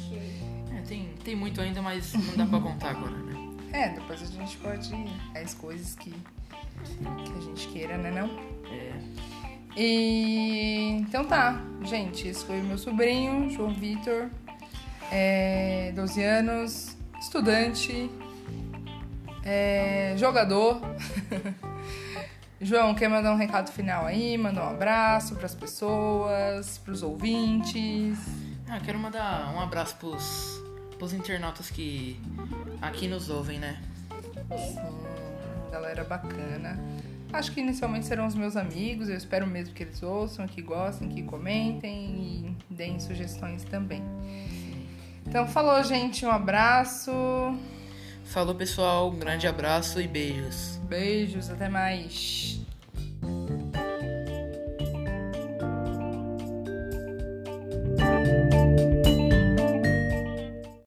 É, 0.75 0.81
tem, 0.88 1.09
tem 1.23 1.35
muito 1.35 1.59
ainda, 1.62 1.81
mas 1.81 2.13
não 2.13 2.35
dá 2.38 2.45
pra 2.45 2.59
contar 2.59 2.89
agora, 2.91 3.12
né? 3.17 3.49
É, 3.71 3.89
depois 3.89 4.21
a 4.21 4.25
gente 4.25 4.57
pode 4.57 4.93
ir 4.93 5.09
as 5.38 5.53
coisas 5.53 5.95
que, 5.95 6.09
que 6.12 7.33
a 7.38 7.41
gente 7.41 7.67
queira, 7.67 7.97
né 7.97 8.09
não? 8.12 8.29
É, 8.71 8.93
E 9.77 10.97
então 11.01 11.25
tá, 11.25 11.62
gente, 11.83 12.27
esse 12.27 12.43
foi 12.45 12.59
o 12.62 12.63
meu 12.63 12.77
sobrinho, 12.77 13.49
João 13.51 13.73
Vitor, 13.73 14.29
é, 15.12 15.91
12 15.95 16.23
anos, 16.23 16.97
estudante, 17.19 18.09
é, 19.43 20.13
jogador. 20.17 20.81
João, 22.62 22.93
quer 22.93 23.08
mandar 23.08 23.32
um 23.32 23.38
recado 23.38 23.72
final 23.72 24.06
aí? 24.06 24.38
Mandar 24.38 24.65
um 24.65 24.69
abraço 24.72 25.34
pras 25.36 25.56
pessoas, 25.56 26.78
pros 26.80 27.02
ouvintes. 27.02 28.19
Ah, 28.67 28.80
quero 28.84 29.00
mandar 29.00 29.54
um 29.56 29.62
abraço 29.62 29.95
pros, 29.95 30.62
pros 30.98 31.13
internautas 31.13 31.69
que 31.69 32.19
aqui 32.82 33.08
nos 33.08 33.30
ouvem, 33.30 33.60
né? 33.60 33.82
Sim, 34.58 34.76
galera 35.72 36.04
bacana. 36.04 36.78
Acho 37.32 37.52
que 37.54 37.62
inicialmente 37.62 38.06
serão 38.06 38.28
os 38.28 38.36
meus 38.36 38.58
amigos, 38.58 39.08
eu 39.08 39.15
espero 39.15 39.48
mesmo 39.48 39.74
que 39.74 39.84
eles 39.84 40.04
ouçam, 40.04 40.45
que 40.45 40.62
gostem, 40.62 41.08
que 41.08 41.24
comentem 41.24 42.56
e 42.69 42.74
deem 42.74 43.00
sugestões 43.00 43.63
também. 43.63 44.04
Então, 45.26 45.48
falou, 45.48 45.82
gente, 45.84 46.26
um 46.26 46.32
abraço. 46.32 47.12
Falou, 48.26 48.56
pessoal. 48.56 49.10
Um 49.10 49.19
grande 49.19 49.48
abraço 49.48 50.02
e 50.02 50.08
beijos. 50.08 50.78
Beijos, 50.89 51.52
até 51.52 51.69
mais. 51.69 52.59